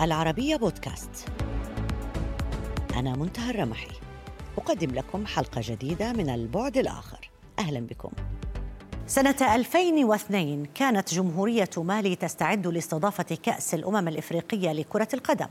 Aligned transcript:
العربية 0.00 0.56
بودكاست 0.56 1.28
أنا 2.96 3.16
منتهى 3.16 3.50
الرمحي 3.50 3.90
أقدم 4.58 4.90
لكم 4.90 5.26
حلقة 5.26 5.60
جديدة 5.64 6.12
من 6.12 6.30
البعد 6.30 6.76
الآخر 6.76 7.30
أهلا 7.58 7.80
بكم 7.80 8.10
سنة 9.06 9.54
2002 9.54 10.64
كانت 10.64 11.14
جمهورية 11.14 11.70
مالي 11.76 12.16
تستعد 12.16 12.66
لاستضافة 12.66 13.38
كأس 13.42 13.74
الأمم 13.74 14.08
الإفريقية 14.08 14.72
لكرة 14.72 15.08
القدم. 15.14 15.46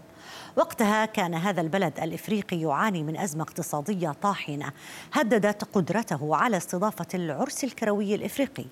وقتها 0.58 1.06
كان 1.06 1.34
هذا 1.34 1.62
البلد 1.62 2.00
الإفريقي 2.00 2.62
يعاني 2.62 3.04
من 3.04 3.18
أزمة 3.18 3.44
اقتصادية 3.44 4.12
طاحنة 4.22 4.72
هددت 5.14 5.64
قدرته 5.64 6.36
على 6.36 6.58
استضافة 6.58 7.08
العرس 7.14 7.64
الكروي 7.64 8.16
الإفريقي. 8.16 8.66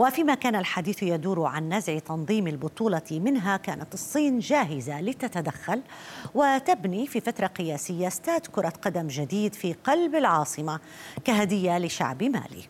وفيما 0.00 0.34
كان 0.34 0.56
الحديث 0.56 1.02
يدور 1.02 1.46
عن 1.46 1.72
نزع 1.72 1.98
تنظيم 1.98 2.46
البطولة 2.46 3.02
منها 3.10 3.56
كانت 3.56 3.94
الصين 3.94 4.38
جاهزة 4.38 5.00
لتتدخل 5.00 5.82
وتبني 6.34 7.06
في 7.06 7.20
فترة 7.20 7.46
قياسية 7.46 8.08
استاد 8.08 8.46
كرة 8.46 8.72
قدم 8.82 9.06
جديد 9.06 9.54
في 9.54 9.72
قلب 9.72 10.14
العاصمة 10.14 10.80
كهدية 11.24 11.78
لشعب 11.78 12.22
مالي. 12.22 12.64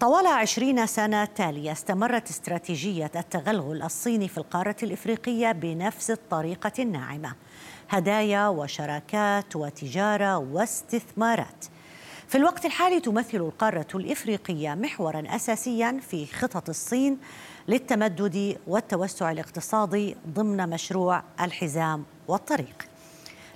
طوال 0.00 0.26
عشرين 0.26 0.86
سنة 0.86 1.24
تالية 1.24 1.72
استمرت 1.72 2.30
استراتيجية 2.30 3.10
التغلغل 3.16 3.82
الصيني 3.82 4.28
في 4.28 4.38
القارة 4.38 4.76
الإفريقية 4.82 5.52
بنفس 5.52 6.10
الطريقة 6.10 6.72
الناعمة 6.78 7.34
هدايا 7.90 8.48
وشراكات 8.48 9.56
وتجارة 9.56 10.38
واستثمارات 10.38 11.64
في 12.30 12.38
الوقت 12.38 12.66
الحالي 12.66 13.00
تمثل 13.00 13.36
القارة 13.36 13.86
الإفريقية 13.94 14.74
محورا 14.74 15.22
أساسيا 15.26 16.00
في 16.10 16.26
خطط 16.26 16.68
الصين 16.68 17.18
للتمدد 17.68 18.56
والتوسع 18.66 19.30
الاقتصادي 19.30 20.16
ضمن 20.28 20.70
مشروع 20.70 21.22
الحزام 21.40 22.04
والطريق. 22.28 22.89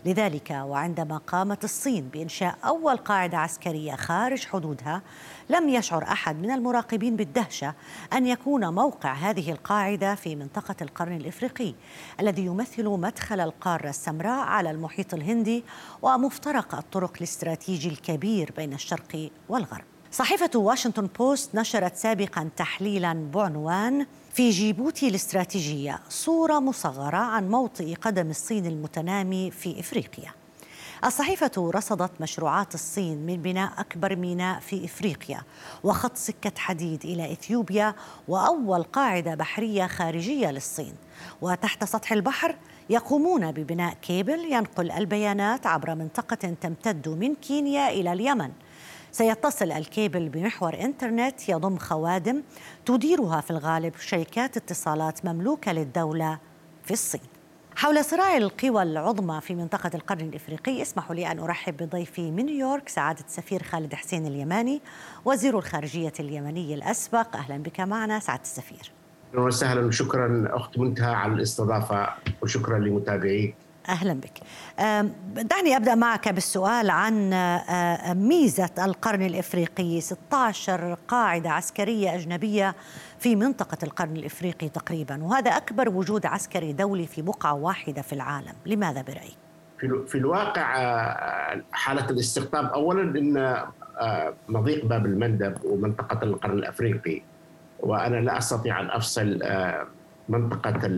لذلك 0.05 0.51
وعندما 0.51 1.17
قامت 1.17 1.65
الصين 1.65 2.09
بإنشاء 2.09 2.59
أول 2.65 2.97
قاعدة 2.97 3.39
عسكرية 3.39 3.95
خارج 3.97 4.47
حدودها 4.47 5.03
لم 5.49 5.69
يشعر 5.69 6.03
أحد 6.03 6.37
من 6.37 6.51
المراقبين 6.51 7.17
بالدهشة 7.17 7.75
أن 8.13 8.27
يكون 8.27 8.75
موقع 8.75 9.13
هذه 9.13 9.53
القاعدة 9.53 10.15
في 10.15 10.37
منطقة 10.37 10.77
القرن 10.83 11.17
الإفريقي 11.17 11.75
الذي 12.21 12.45
يمثل 12.45 12.89
مدخل 12.89 13.41
القارة 13.41 13.89
السمراء 13.89 14.47
على 14.47 14.71
المحيط 14.71 15.15
الهندي 15.15 15.65
ومفترق 16.03 16.75
الطرق 16.75 17.13
الاستراتيجي 17.17 17.89
الكبير 17.89 18.53
بين 18.57 18.73
الشرق 18.73 19.31
والغرب. 19.49 19.85
صحيفة 20.13 20.51
واشنطن 20.55 21.09
بوست 21.19 21.55
نشرت 21.55 21.97
سابقا 21.97 22.51
تحليلا 22.57 23.31
بعنوان 23.35 24.07
في 24.35 24.51
جيبوتي 24.51 25.09
الاستراتيجية 25.09 26.01
صورة 26.09 26.59
مصغرة 26.59 27.17
عن 27.17 27.49
موطئ 27.49 27.95
قدم 27.95 28.31
الصين 28.31 28.67
المتنامي 28.67 29.51
في 29.51 29.81
إفريقيا. 29.81 30.31
الصحيفة 31.05 31.71
رصدت 31.75 32.11
مشروعات 32.21 32.75
الصين 32.75 33.27
من 33.27 33.37
بناء 33.37 33.73
أكبر 33.79 34.17
ميناء 34.17 34.61
في 34.61 34.85
إفريقيا 34.85 35.43
وخط 35.85 36.17
سكة 36.17 36.53
حديد 36.57 37.05
إلى 37.05 37.33
إثيوبيا 37.33 37.95
وأول 38.29 38.83
قاعدة 38.83 39.35
بحرية 39.35 39.87
خارجية 39.87 40.51
للصين. 40.51 40.95
وتحت 41.43 41.85
سطح 41.85 42.13
البحر 42.13 42.57
يقومون 42.91 43.53
ببناء 43.53 43.95
كيبل 44.03 44.53
ينقل 44.53 44.91
البيانات 44.91 45.67
عبر 45.67 45.95
منطقة 45.95 46.55
تمتد 46.61 47.09
من 47.09 47.35
كينيا 47.35 47.89
إلى 47.89 48.13
اليمن. 48.13 48.51
سيتصل 49.15 49.73
الكيبل 49.73 50.29
بمحور 50.29 50.75
إنترنت 50.81 51.49
يضم 51.49 51.77
خوادم 51.77 52.43
تديرها 52.87 53.41
في 53.41 53.51
الغالب 53.51 53.97
شركات 53.97 54.57
اتصالات 54.57 55.25
مملوكة 55.25 55.73
للدولة 55.73 56.39
في 56.85 56.91
الصين. 56.91 57.21
حول 57.77 58.05
صراع 58.05 58.37
القوى 58.37 58.83
العظمى 58.83 59.41
في 59.41 59.55
منطقة 59.55 59.91
القرن 59.95 60.21
الإفريقي 60.21 60.83
اسمحوا 60.83 61.15
لي 61.15 61.31
أن 61.31 61.39
أرحب 61.39 61.77
بضيفي 61.77 62.31
من 62.31 62.47
نيويورك 62.47 62.89
سعادة 62.89 63.25
السفير 63.25 63.63
خالد 63.63 63.95
حسين 63.95 64.27
اليماني 64.27 64.83
وزير 65.25 65.59
الخارجية 65.59 66.13
اليمني 66.21 66.75
الأسبق. 66.75 67.37
أهلا 67.37 67.57
بك 67.57 67.81
معنا 67.81 68.19
سعادة 68.19 68.43
السفير. 68.43 68.93
وسهلا 69.35 69.87
وشكرا 69.87 70.49
أخت 70.57 70.79
منتهى 70.79 71.15
على 71.15 71.33
الاستضافة 71.33 72.09
وشكرا 72.43 72.79
لمتابعيك. 72.79 73.55
أهلا 73.89 74.13
بك. 74.13 74.39
دعني 75.43 75.77
أبدأ 75.77 75.95
معك 75.95 76.29
بالسؤال 76.29 76.91
عن 76.91 77.31
ميزة 78.29 78.71
القرن 78.85 79.23
الإفريقي 79.23 80.01
16 80.01 80.97
قاعدة 81.09 81.51
عسكرية 81.51 82.15
أجنبية 82.15 82.75
في 83.19 83.37
منطقة 83.37 83.79
القرن 83.83 84.17
الإفريقي 84.17 84.69
تقريبا 84.69 85.23
وهذا 85.25 85.51
أكبر 85.51 85.89
وجود 85.89 86.27
عسكري 86.27 86.73
دولي 86.73 87.07
في 87.07 87.23
بقعة 87.23 87.55
واحدة 87.55 88.03
في 88.03 88.13
العالم، 88.13 88.55
لماذا 88.67 89.03
برأيك؟ 89.03 89.37
في 90.07 90.15
الواقع 90.15 90.65
حالة 91.73 92.11
الاستقطاب 92.11 92.65
اولا 92.67 93.03
إن 93.03 93.63
مضيق 94.49 94.85
باب 94.85 95.07
المندب 95.07 95.55
ومنطقة 95.65 96.23
القرن 96.23 96.59
الإفريقي 96.59 97.23
وأنا 97.81 98.17
لا 98.17 98.39
أستطيع 98.39 98.81
أن 98.81 98.91
أفصل 98.91 99.39
منطقة 100.29 100.89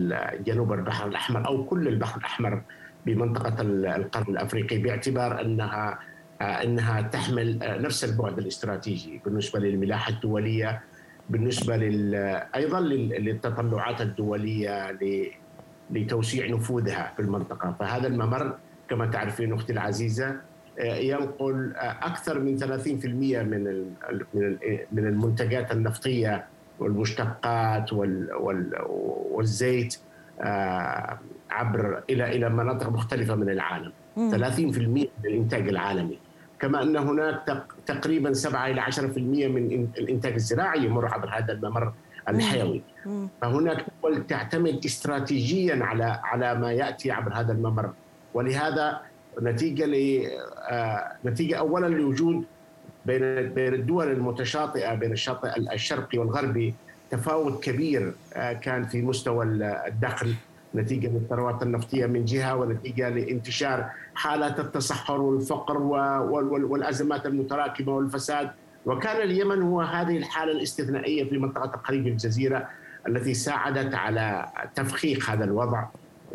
جنوب 0.45 0.73
البحر 0.73 1.07
الأحمر 1.07 1.47
أو 1.47 1.63
كل 1.65 1.87
البحر 1.87 2.19
الأحمر 2.19 2.61
بمنطقة 3.05 3.61
القرن 3.61 4.33
الأفريقي 4.33 4.77
باعتبار 4.77 5.41
أنها 5.41 5.99
أنها 6.41 7.01
تحمل 7.01 7.59
نفس 7.61 8.03
البعد 8.03 8.37
الاستراتيجي 8.37 9.21
بالنسبة 9.25 9.59
للملاحة 9.59 10.11
الدولية 10.11 10.81
بالنسبة 11.29 11.77
لل 11.77 12.15
أيضا 12.55 12.79
للتطلعات 12.79 14.01
الدولية 14.01 14.97
لتوسيع 15.91 16.47
نفوذها 16.47 17.13
في 17.15 17.21
المنطقة. 17.21 17.75
فهذا 17.79 18.07
الممر 18.07 18.55
كما 18.89 19.05
تعرفين 19.05 19.53
أختي 19.53 19.73
العزيزة 19.73 20.35
ينقل 20.79 21.73
أكثر 21.77 22.39
من 22.39 22.57
30% 22.59 22.63
من 23.05 23.85
من 24.91 25.07
المنتجات 25.07 25.71
النفطية 25.71 26.45
والمشتقات 26.79 27.93
وال 27.93 28.33
وال 28.33 28.73
والزيت 29.31 29.97
آه 30.41 31.17
عبر 31.51 32.03
إلى 32.09 32.35
إلى 32.35 32.49
مناطق 32.49 32.89
مختلفة 32.89 33.35
من 33.35 33.49
العالم. 33.49 33.91
مم. 34.17 34.31
30% 34.31 34.37
من 34.87 35.07
الإنتاج 35.25 35.67
العالمي. 35.67 36.17
كما 36.59 36.83
أن 36.83 36.95
هناك 36.97 37.63
تقريبا 37.85 38.33
7 38.33 38.67
إلى 38.67 38.81
10% 38.81 39.47
من 39.47 39.87
الإنتاج 39.97 40.33
الزراعي 40.33 40.85
يمر 40.85 41.05
عبر 41.13 41.29
هذا 41.29 41.53
الممر 41.53 41.93
الحيوي. 42.29 42.81
مم. 43.05 43.27
فهناك 43.41 43.85
دول 44.03 44.27
تعتمد 44.27 44.85
استراتيجيا 44.85 45.85
على 45.85 46.19
على 46.23 46.55
ما 46.55 46.71
يأتي 46.71 47.11
عبر 47.11 47.33
هذا 47.33 47.51
الممر. 47.53 47.89
ولهذا 48.33 49.01
نتيجة 49.41 49.85
ل 49.85 50.23
آه 50.69 51.11
نتيجة 51.25 51.55
اولا 51.55 51.87
لوجود 51.87 52.43
بين 53.07 53.49
بين 53.53 53.73
الدول 53.73 54.11
المتشاطئة 54.11 54.93
بين 54.93 55.11
الشاطئ 55.11 55.49
الشرقي 55.73 56.17
والغربي 56.17 56.73
تفاوت 57.11 57.63
كبير 57.63 58.13
كان 58.61 58.85
في 58.87 59.01
مستوى 59.01 59.45
الدخل 59.87 60.33
نتيجة 60.75 61.07
للثروات 61.07 61.63
النفطية 61.63 62.05
من 62.05 62.25
جهة 62.25 62.55
ونتيجة 62.55 63.09
لانتشار 63.09 63.89
حالات 64.15 64.59
التصحر 64.59 65.21
والفقر 65.21 65.77
والأزمات 66.71 67.25
المتراكمة 67.25 67.95
والفساد. 67.95 68.49
وكان 68.85 69.21
اليمن 69.21 69.61
هو 69.61 69.81
هذه 69.81 70.17
الحالة 70.17 70.51
الاستثنائية 70.51 71.29
في 71.29 71.37
منطقة 71.37 71.75
الخليج 71.79 72.07
الجزيرة 72.07 72.67
التي 73.07 73.33
ساعدت 73.33 73.95
على 73.95 74.45
تفخيخ 74.75 75.29
هذا 75.29 75.43
الوضع 75.43 75.85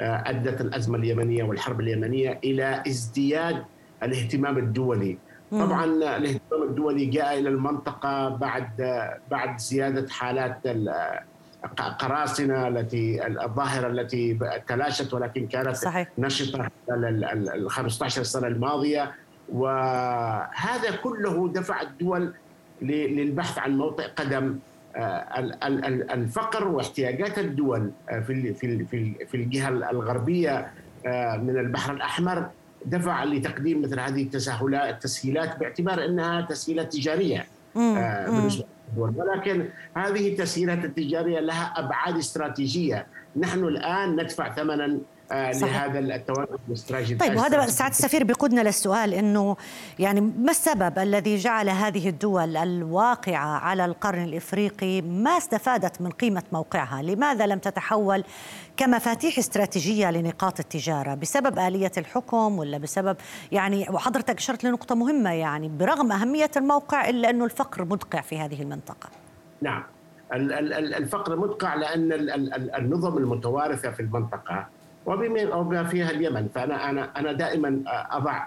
أدت 0.00 0.60
الأزمة 0.60 0.98
اليمنية 0.98 1.44
والحرب 1.44 1.80
اليمنية 1.80 2.40
إلى 2.44 2.82
ازدياد 2.86 3.62
الاهتمام 4.02 4.58
الدولي. 4.58 5.18
طبعا 5.52 5.84
الاهتمام 5.84 6.62
الدولي 6.62 7.06
جاء 7.06 7.38
إلى 7.38 7.48
المنطقة 7.48 8.28
بعد 8.28 8.68
بعد 9.30 9.58
زيادة 9.58 10.08
حالات 10.08 10.60
قراصنة 11.98 12.68
التي 12.68 13.26
الظاهرة 13.26 13.86
التي 13.88 14.38
تلاشت 14.66 15.14
ولكن 15.14 15.46
كانت 15.46 15.76
صحيح. 15.76 16.08
نشطة 16.18 16.68
خلال 16.88 17.24
ال 17.48 17.70
15 17.70 18.22
سنة 18.22 18.46
الماضية. 18.46 19.14
وهذا 19.52 20.96
كله 21.02 21.48
دفع 21.48 21.80
الدول 21.82 22.34
للبحث 22.82 23.58
عن 23.58 23.76
موطئ 23.76 24.06
قدم 24.16 24.58
الفقر 26.14 26.68
واحتياجات 26.68 27.38
الدول 27.38 27.90
في 28.26 28.54
في 28.54 29.14
في 29.30 29.36
الجهة 29.36 29.68
الغربية 29.68 30.70
من 31.36 31.58
البحر 31.58 31.92
الأحمر. 31.92 32.50
دفع 32.86 33.24
لتقديم 33.24 33.82
مثل 33.82 34.00
هذه 34.00 34.22
التسهيلات 34.22 34.94
التسهيلات 34.94 35.58
باعتبار 35.58 36.04
إنها 36.04 36.40
تسهيلات 36.40 36.92
تجارية. 36.92 37.46
آه 37.76 38.30
بالنسبة 38.30 38.64
ولكن 38.96 39.68
هذه 39.96 40.28
التسهيلات 40.28 40.84
التجارية 40.84 41.40
لها 41.40 41.72
أبعاد 41.76 42.16
استراتيجية، 42.16 43.06
نحن 43.36 43.64
الآن 43.64 44.20
ندفع 44.20 44.54
ثمنا 44.54 44.98
آه، 45.32 45.52
لهذا 45.52 45.98
التواجد 45.98 46.58
الاستراتيجي 46.68 47.14
طيب 47.14 47.36
وهذا 47.36 47.66
سعاده 47.66 47.94
السفير 47.94 48.24
بيقودنا 48.24 48.60
للسؤال 48.60 49.14
إنه 49.14 49.56
يعني 49.98 50.20
ما 50.20 50.50
السبب 50.50 50.98
الذي 50.98 51.36
جعل 51.36 51.68
هذه 51.68 52.08
الدول 52.08 52.56
الواقعة 52.56 53.58
على 53.58 53.84
القرن 53.84 54.24
الإفريقي 54.24 55.02
ما 55.02 55.30
استفادت 55.30 56.02
من 56.02 56.10
قيمة 56.10 56.42
موقعها؟ 56.52 57.02
لماذا 57.02 57.46
لم 57.46 57.58
تتحول 57.58 58.24
كمفاتيح 58.76 59.38
استراتيجية 59.38 60.10
لنقاط 60.10 60.60
التجارة؟ 60.60 61.14
بسبب 61.14 61.58
آلية 61.58 61.92
الحكم 61.98 62.58
ولا 62.58 62.78
بسبب 62.78 63.16
يعني 63.52 63.86
وحضرتك 63.90 64.36
أشرت 64.36 64.64
لنقطة 64.64 64.94
مهمة 64.94 65.30
يعني 65.30 65.68
برغم 65.68 66.12
أهمية 66.12 66.50
الموقع 66.56 67.08
إلا 67.08 67.30
أنه 67.30 67.44
الفقر 67.44 67.84
مدقع 67.84 68.20
في 68.20 68.38
هذه 68.38 68.62
المنطقة. 68.62 69.08
نعم 69.62 69.82
الفقر 70.32 71.36
مدقع 71.36 71.74
لأن 71.74 72.12
النظم 72.78 73.18
المتوارثة 73.18 73.90
في 73.90 74.00
المنطقة 74.00 74.66
وبما 75.06 75.84
فيها 75.84 76.10
اليمن 76.10 76.48
فأنا 76.54 76.90
أنا 76.90 77.10
أنا 77.16 77.32
دائما 77.32 77.82
أضع 78.10 78.44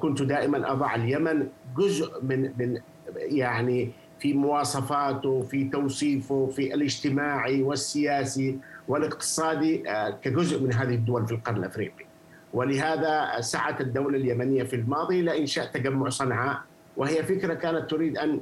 كنت 0.00 0.22
دائما 0.22 0.72
أضع 0.72 0.94
اليمن 0.94 1.46
جزء 1.76 2.22
من 2.22 2.40
من 2.58 2.80
يعني 3.16 3.90
في 4.18 4.34
مواصفاته 4.34 5.42
في 5.42 5.68
توصيفه 5.68 6.46
في 6.46 6.74
الاجتماعي 6.74 7.62
والسياسي 7.62 8.58
والاقتصادي 8.88 9.90
آه، 9.90 10.10
كجزء 10.10 10.62
من 10.62 10.72
هذه 10.72 10.94
الدول 10.94 11.26
في 11.26 11.32
القرن 11.34 11.56
الأفريقي. 11.56 12.04
ولهذا 12.52 13.40
سعت 13.40 13.80
الدولة 13.80 14.18
اليمنية 14.18 14.62
في 14.62 14.76
الماضي 14.76 15.20
إلى 15.20 15.38
انشاء 15.38 15.66
تجمع 15.66 16.08
صنعاء 16.08 16.58
وهي 16.96 17.22
فكرة 17.22 17.54
كانت 17.54 17.90
تريد 17.90 18.18
أن 18.18 18.40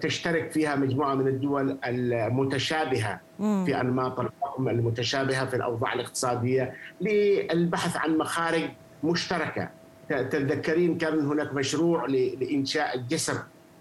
تشترك 0.00 0.50
فيها 0.50 0.74
مجموعة 0.76 1.14
من 1.14 1.28
الدول 1.28 1.78
المتشابهة 1.84 3.20
في 3.38 3.80
أنماط 3.80 4.20
الحكم 4.20 4.68
المتشابهة 4.68 5.46
في 5.46 5.56
الأوضاع 5.56 5.92
الاقتصادية 5.92 6.74
للبحث 7.00 7.96
عن 7.96 8.18
مخارج 8.18 8.62
مشتركة. 9.04 9.68
تتذكرين 10.08 10.98
كان 10.98 11.26
هناك 11.26 11.54
مشروع 11.54 12.06
لإنشاء 12.06 12.94
الجسر 12.96 13.34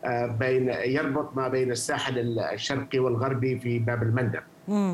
آه، 0.06 0.26
بين 0.26 0.70
يربط 0.70 1.38
ما 1.38 1.48
بين 1.48 1.72
الساحل 1.72 2.40
الشرقي 2.40 3.00
والغربي 3.00 3.60
في 3.60 3.80
باب 3.80 4.04
المندب. 4.04 4.40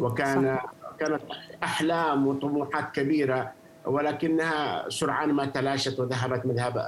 وكان. 0.04 0.58
كانت 1.00 1.22
أحلام 1.64 2.28
وطموحات 2.28 2.92
كبيرة 2.96 3.52
ولكنها 3.86 4.90
سرعان 4.90 5.34
ما 5.34 5.46
تلاشت 5.46 6.00
وذهبت 6.00 6.46
مذهب 6.46 6.78
آه، 6.78 6.86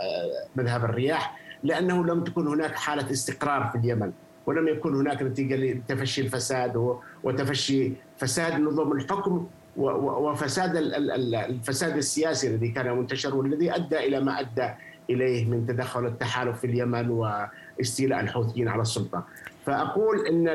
مذهب 0.55 0.85
الرياح. 0.85 1.35
لأنه 1.63 2.05
لم 2.05 2.23
تكن 2.23 2.47
هناك 2.47 2.75
حالة 2.75 3.11
استقرار 3.11 3.69
في 3.71 3.77
اليمن 3.77 4.11
ولم 4.45 4.67
يكن 4.67 4.95
هناك 4.95 5.21
نتيجة 5.21 5.55
لتفشي 5.55 6.21
الفساد 6.21 6.97
وتفشي 7.23 7.91
فساد 8.17 8.59
نظم 8.59 8.91
الحكم 8.91 9.47
وفساد 9.77 10.75
الفساد 10.75 11.97
السياسي 11.97 12.47
الذي 12.47 12.69
كان 12.69 12.97
منتشر 12.97 13.35
والذي 13.35 13.75
أدى 13.75 13.97
إلى 13.99 14.19
ما 14.19 14.39
أدى 14.39 14.69
إليه 15.09 15.45
من 15.45 15.67
تدخل 15.67 16.05
التحالف 16.05 16.59
في 16.59 16.67
اليمن 16.67 17.09
واستيلاء 17.09 18.19
الحوثيين 18.19 18.67
على 18.67 18.81
السلطة. 18.81 19.23
فأقول 19.65 20.27
إن 20.27 20.47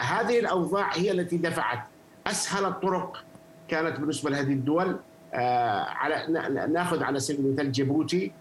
هذه 0.00 0.38
الأوضاع 0.40 0.96
هي 0.96 1.10
التي 1.10 1.36
دفعت 1.36 1.78
أسهل 2.26 2.64
الطرق 2.64 3.24
كانت 3.68 4.00
بالنسبة 4.00 4.30
لهذه 4.30 4.52
الدول 4.52 4.96
آه، 5.34 5.84
على 5.84 6.26
ناخذ 6.72 7.02
على 7.02 7.20
سبيل 7.20 7.46
المثال 7.46 7.72
جيبوتي 7.72 8.32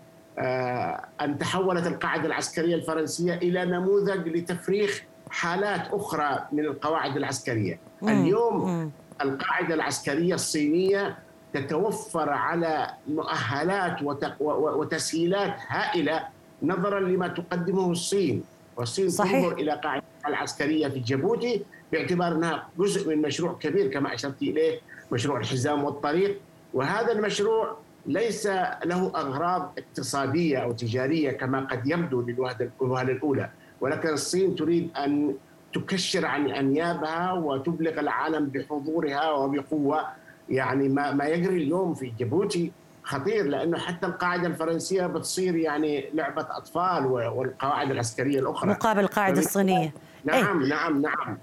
أن 1.21 1.37
تحولت 1.39 1.87
القاعدة 1.87 2.25
العسكرية 2.25 2.75
الفرنسية 2.75 3.33
إلى 3.33 3.65
نموذج 3.65 4.27
لتفريخ 4.27 5.03
حالات 5.29 5.87
أخرى 5.91 6.47
من 6.51 6.65
القواعد 6.65 7.17
العسكرية. 7.17 7.79
اليوم 8.03 8.91
القاعدة 9.21 9.75
العسكرية 9.75 10.35
الصينية 10.35 11.17
تتوفر 11.53 12.29
على 12.29 12.93
مؤهلات 13.07 13.97
وتسهيلات 14.39 15.55
هائلة 15.67 16.27
نظرا 16.63 16.99
لما 16.99 17.27
تقدمه 17.27 17.91
الصين. 17.91 18.43
والصين 18.77 19.09
صحيح. 19.09 19.31
تنظر 19.31 19.53
إلى 19.53 19.71
قاعدة 19.71 20.03
العسكرية 20.27 20.87
في 20.87 20.99
جيبوتي 20.99 21.65
باعتبار 21.91 22.31
أنها 22.31 22.67
جزء 22.77 23.09
من 23.09 23.21
مشروع 23.21 23.53
كبير 23.53 23.87
كما 23.87 24.13
أشرت 24.13 24.41
إليه 24.41 24.79
مشروع 25.11 25.39
الحزام 25.39 25.83
والطريق. 25.83 26.39
وهذا 26.73 27.11
المشروع 27.11 27.77
ليس 28.05 28.47
له 28.85 29.11
أغراض 29.15 29.73
اقتصادية 29.77 30.57
أو 30.57 30.71
تجارية 30.71 31.31
كما 31.31 31.59
قد 31.59 31.87
يبدو 31.87 32.21
للوهله 32.21 33.11
الأولى 33.11 33.49
ولكن 33.81 34.09
الصين 34.09 34.55
تريد 34.55 34.89
أن 34.97 35.33
تكشر 35.73 36.25
عن 36.25 36.49
أنيابها 36.49 37.31
وتبلغ 37.33 37.99
العالم 37.99 38.45
بحضورها 38.45 39.31
وبقوة. 39.31 40.01
يعني 40.49 40.89
ما 40.89 41.11
ما 41.11 41.25
يجري 41.25 41.63
اليوم 41.63 41.93
في 41.93 42.11
جيبوتي 42.17 42.71
خطير 43.03 43.45
لأنه 43.45 43.77
حتى 43.77 44.07
القاعدة 44.07 44.47
الفرنسية 44.47 45.07
بتصير 45.07 45.55
يعني 45.55 46.09
لعبة 46.13 46.47
أطفال 46.49 47.05
والقواعد 47.05 47.91
العسكرية 47.91 48.39
الأخرى. 48.39 48.69
مقابل 48.69 48.99
القاعدة 48.99 49.39
الصينية. 49.39 49.93
نعم 50.25 50.63
نعم 50.63 51.01
نعم. 51.01 51.37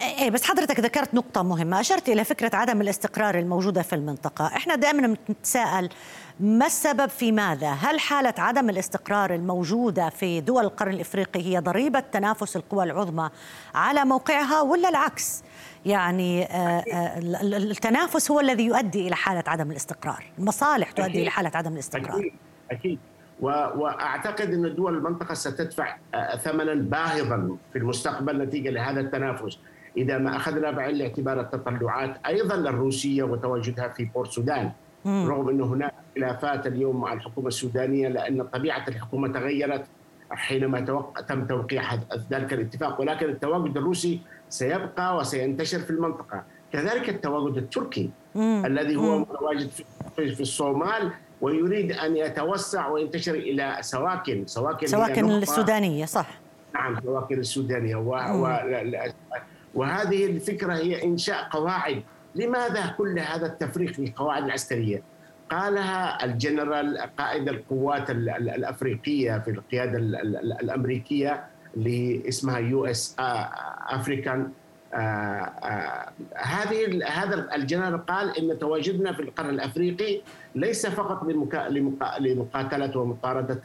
إيه, 0.00 0.18
إيه، 0.18 0.30
بس 0.30 0.44
حضرتك 0.44 0.80
ذكرت 0.80 1.14
نقطة 1.14 1.42
مهمة، 1.42 1.80
أشرت 1.80 2.08
إلى 2.08 2.24
فكرة 2.24 2.56
عدم 2.56 2.80
الاستقرار 2.80 3.38
الموجودة 3.38 3.82
في 3.82 3.94
المنطقة، 3.94 4.46
إحنا 4.46 4.74
دائما 4.74 5.16
بنتساءل 5.28 5.88
ما 6.40 6.66
السبب 6.66 7.08
في 7.08 7.32
ماذا؟ 7.32 7.70
هل 7.70 8.00
حالة 8.00 8.34
عدم 8.38 8.70
الاستقرار 8.70 9.34
الموجودة 9.34 10.08
في 10.08 10.40
دول 10.40 10.64
القرن 10.64 10.92
الإفريقي 10.92 11.40
هي 11.40 11.58
ضريبة 11.58 12.00
تنافس 12.00 12.56
القوى 12.56 12.84
العظمى 12.84 13.30
على 13.74 14.04
موقعها 14.04 14.60
ولا 14.60 14.88
العكس؟ 14.88 15.42
يعني 15.86 16.44
آه، 16.44 16.84
آه، 16.92 17.18
التنافس 17.42 18.30
هو 18.30 18.40
الذي 18.40 18.64
يؤدي 18.64 19.08
إلى 19.08 19.16
حالة 19.16 19.44
عدم 19.46 19.70
الاستقرار، 19.70 20.24
المصالح 20.38 20.90
تؤدي 20.90 21.08
أكيد. 21.08 21.20
إلى 21.20 21.30
حالة 21.30 21.50
عدم 21.54 21.72
الاستقرار. 21.72 22.18
أكيد 22.18 22.32
أكيد 22.70 22.98
وأعتقد 23.40 24.52
إن 24.52 24.74
دول 24.74 24.94
المنطقة 24.94 25.34
ستدفع 25.34 25.96
آه، 26.14 26.36
ثمنا 26.36 26.74
باهظا 26.74 27.56
في 27.72 27.78
المستقبل 27.78 28.42
نتيجة 28.42 28.70
لهذا 28.70 29.00
التنافس 29.00 29.58
إذا 29.96 30.18
ما 30.18 30.36
اخذنا 30.36 30.70
بعين 30.70 30.94
الاعتبار 30.94 31.40
التطلعات 31.40 32.16
أيضا 32.26 32.54
الروسيه 32.54 33.22
وتواجدها 33.22 33.88
في 33.88 34.04
بور 34.04 34.26
سودان. 34.26 34.70
رغم 35.06 35.48
إنه 35.48 35.64
هناك 35.64 35.94
خلافات 36.16 36.66
اليوم 36.66 37.00
مع 37.00 37.12
الحكومة 37.12 37.48
السودانية 37.48 38.08
لأن 38.08 38.42
طبيعة 38.42 38.84
الحكومة 38.88 39.28
تغيرت 39.28 39.84
حينما 40.30 40.80
توقع 40.80 41.20
تم 41.20 41.46
توقيع 41.46 41.94
ذلك 42.30 42.52
الاتفاق. 42.52 43.00
ولكن 43.00 43.28
التواجد 43.28 43.76
الروسي 43.76 44.20
سيبقى 44.48 45.16
وسينتشر 45.16 45.78
في 45.78 45.90
المنطقة. 45.90 46.42
كذلك 46.72 47.08
التواجد 47.08 47.56
التركي 47.56 48.10
مم. 48.34 48.62
الذي 48.66 48.96
هو 48.96 49.18
متواجد 49.18 49.70
في 50.16 50.40
الصومال 50.40 51.10
ويريد 51.40 51.92
أن 51.92 52.16
يتوسع 52.16 52.88
وينتشر 52.88 53.34
إلى 53.34 53.76
سواكن 53.80 54.46
سواكن 54.46 54.86
سواكن 54.86 55.30
السودانية 55.30 56.04
صح. 56.04 56.28
نعم 56.74 57.00
سواكن 57.02 57.38
السودانية 57.38 57.96
و... 57.96 58.10
و... 58.14 58.46
وهذه 59.76 60.26
الفكرة 60.26 60.74
هي 60.74 61.04
إنشاء 61.04 61.48
قواعد 61.50 62.02
لماذا 62.34 62.94
كل 62.98 63.18
هذا 63.18 63.46
التفريق 63.46 63.92
في 63.92 64.04
القواعد 64.04 64.44
العسكرية؟ 64.44 65.02
قالها 65.50 66.24
الجنرال 66.24 66.98
قائد 67.18 67.48
القوات 67.48 68.10
الأفريقية 68.10 69.38
في 69.38 69.50
القيادة 69.50 69.98
الأمريكية 70.60 71.44
اللي 71.76 72.28
اسمها 72.28 72.58
US 72.58 73.16
Africom 73.88 74.50
هذه 76.36 77.04
هذا 77.08 77.54
الجنرال 77.54 78.06
قال 78.06 78.38
إن 78.38 78.58
تواجدنا 78.58 79.12
في 79.12 79.22
القرن 79.22 79.50
الأفريقي 79.50 80.20
ليس 80.54 80.86
فقط 80.86 81.24
لمقاتلة 82.20 82.98
ومطارده 82.98 83.60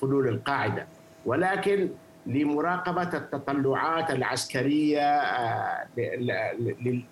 فلول 0.00 0.28
القاعدة 0.28 0.86
ولكن 1.26 1.88
لمراقبة 2.26 3.02
التطلعات 3.18 4.10
العسكرية 4.10 5.00
آه، 5.00 5.86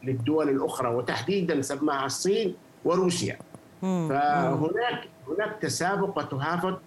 للدول 0.03 0.49
الأخرى 0.49 0.89
وتحديدا 0.95 1.63
سماها 1.63 2.07
الصين 2.07 2.55
وروسيا. 2.85 3.39
فهناك 3.83 5.09
هناك 5.29 5.57
تسابق 5.61 6.19
وتهافت. 6.19 6.79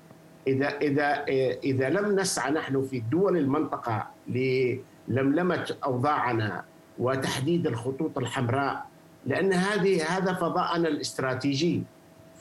إذا 0.48 0.68
إذا 0.68 1.24
إذا 1.64 1.90
لم 1.90 2.20
نسعى 2.20 2.52
نحن 2.52 2.82
في 2.84 3.00
دول 3.00 3.38
المنطقة 3.38 4.08
للملمه 4.28 5.76
أوضاعنا 5.86 6.64
وتحديد 7.00 7.68
الخطوط 7.68 8.18
الحمراء 8.18 8.86
لأن 9.26 9.54
هذه 9.54 10.18
هذا 10.18 10.34
فضاءنا 10.34 10.88
الاستراتيجي. 10.88 11.84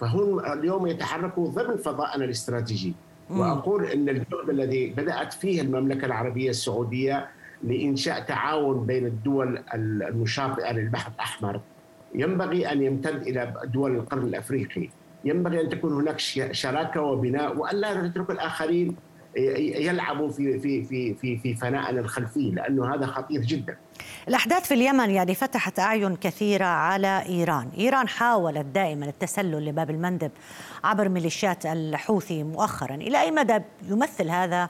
فهم 0.01 0.41
اليوم 0.41 0.87
يتحركوا 0.87 1.49
ضمن 1.49 1.77
فضاءنا 1.77 2.25
الاستراتيجي. 2.25 2.95
وأقول 3.41 3.85
إن 3.85 4.09
الجهد 4.09 4.49
الذي 4.49 4.91
بدأت 4.91 5.33
فيه 5.33 5.61
المملكة 5.63 6.07
العربية 6.07 6.51
السعودية 6.51 7.29
لإنشاء 7.65 8.21
تعاون 8.21 8.87
بين 8.87 9.07
الدول 9.07 9.63
المشاطئه 9.75 10.73
للبحر 10.73 11.13
الأحمر 11.15 11.61
ينبغي 12.15 12.73
أن 12.73 12.83
يمتد 12.83 13.23
إلى 13.27 13.55
دول 13.65 13.97
القرن 13.97 14.23
الأفريقي، 14.23 14.89
ينبغي 15.25 15.61
أن 15.61 15.69
تكون 15.69 15.93
هناك 15.93 16.19
شراكة 16.53 17.01
وبناء 17.01 17.57
والا 17.57 18.03
نترك 18.03 18.31
الآخرين 18.31 18.97
يلعبوا 19.37 20.31
في 20.31 20.59
في 20.59 20.85
في 20.85 21.15
في 21.15 21.39
في 21.39 21.55
فنائنا 21.55 22.01
الخلفي 22.01 22.51
لأنه 22.51 22.95
هذا 22.95 23.07
خطير 23.07 23.41
جدا. 23.41 23.77
الأحداث 24.29 24.69
في 24.69 24.75
اليمن 24.75 25.11
يعني 25.11 25.35
فتحت 25.35 25.79
أعين 25.79 26.17
كثيرة 26.17 26.65
على 26.65 27.23
إيران، 27.29 27.69
إيران 27.79 28.09
حاولت 28.09 28.67
دائما 28.67 29.07
التسلل 29.07 29.65
لباب 29.65 29.91
المندب 29.91 30.31
عبر 30.85 31.09
ميليشيات 31.09 31.67
الحوثي 31.67 32.43
مؤخرا، 32.43 32.95
إلى 32.95 33.21
أي 33.21 33.31
مدى 33.31 33.59
يمثل 33.89 34.29
هذا 34.29 34.69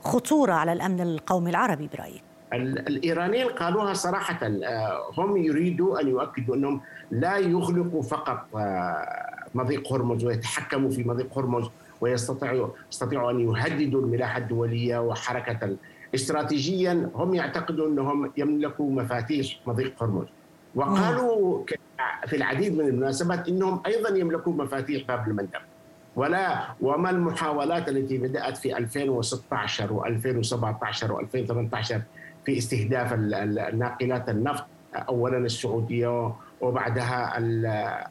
خطورة 0.00 0.52
على 0.52 0.72
الأمن 0.72 1.00
القومي 1.00 1.50
العربي 1.50 1.88
برأيك؟ 1.94 2.22
الإيرانيين 2.52 3.48
قالوها 3.48 3.94
صراحة 3.94 4.38
آه، 4.42 5.10
هم 5.18 5.36
يريدوا 5.36 6.00
أن 6.00 6.08
يؤكدوا 6.08 6.56
أنهم 6.56 6.80
لا 7.10 7.36
يغلقوا 7.36 8.02
فقط 8.02 8.46
آه، 8.56 9.46
مضيق 9.54 9.92
هرمز 9.92 10.24
ويتحكموا 10.24 10.90
في 10.90 11.04
مضيق 11.04 11.38
هرمز 11.38 11.70
ويستطيعوا 12.04 12.68
يستطيعوا 12.92 13.30
أن 13.30 13.40
يهددوا 13.40 14.00
الملاحة 14.00 14.38
الدولية 14.38 14.98
وحركة 14.98 15.76
استراتيجيا 16.14 17.10
هم 17.14 17.34
يعتقدوا 17.34 17.88
أنهم 17.88 18.32
يملكوا 18.36 18.90
مفاتيح 18.90 19.46
مضيق 19.66 20.02
هرمز. 20.02 20.26
وقالوا 20.74 21.64
في 22.26 22.36
العديد 22.36 22.78
من 22.78 22.84
المناسبات 22.88 23.48
إنهم 23.48 23.80
أيضا 23.86 24.16
يملكون 24.18 24.56
مفاتيح 24.56 25.06
باب 25.08 25.28
المندب. 25.28 25.64
ولا 26.16 26.74
وما 26.80 27.10
المحاولات 27.10 27.88
التي 27.88 28.18
بدأت 28.18 28.56
في 28.56 28.76
2016 28.76 29.88
و2017 29.88 31.08
و2018 31.08 31.94
في 32.46 32.58
استهداف 32.58 33.12
الناقلات 33.12 34.28
النفط 34.28 34.64
اولا 35.08 35.38
السعودية 35.38 36.32
وبعدها 36.60 37.38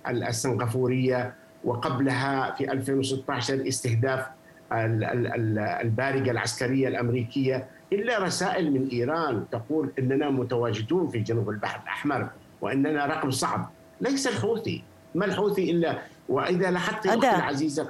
السنغافوريه 0.08 1.34
وقبلها 1.64 2.52
في 2.52 2.72
2016 2.72 3.68
استهداف 3.68 4.26
البارقة 4.72 6.32
العسكرية 6.32 6.88
الأمريكية 6.88 7.68
إلا 7.94 8.20
رسائل 8.20 8.72
من 8.72 8.88
إيران 8.88 9.46
تقول 9.52 9.92
إننا 10.00 10.30
متواجدون 10.30 11.10
في 11.10 11.20
جنوب 11.20 11.50
البحر 11.50 11.82
الأحمر 11.84 12.30
وإننا 12.62 13.06
رقم 13.06 13.32
صعب. 13.32 13.70
ليس 14.02 14.28
الحوثي. 14.28 14.84
ما 15.16 15.26
الحوثي 15.26 15.72
إلا؟ 15.72 16.00
وإذا 16.30 16.72
لاحظت 16.72 17.08
أختي 17.08 17.36
العزيزة 17.36 17.90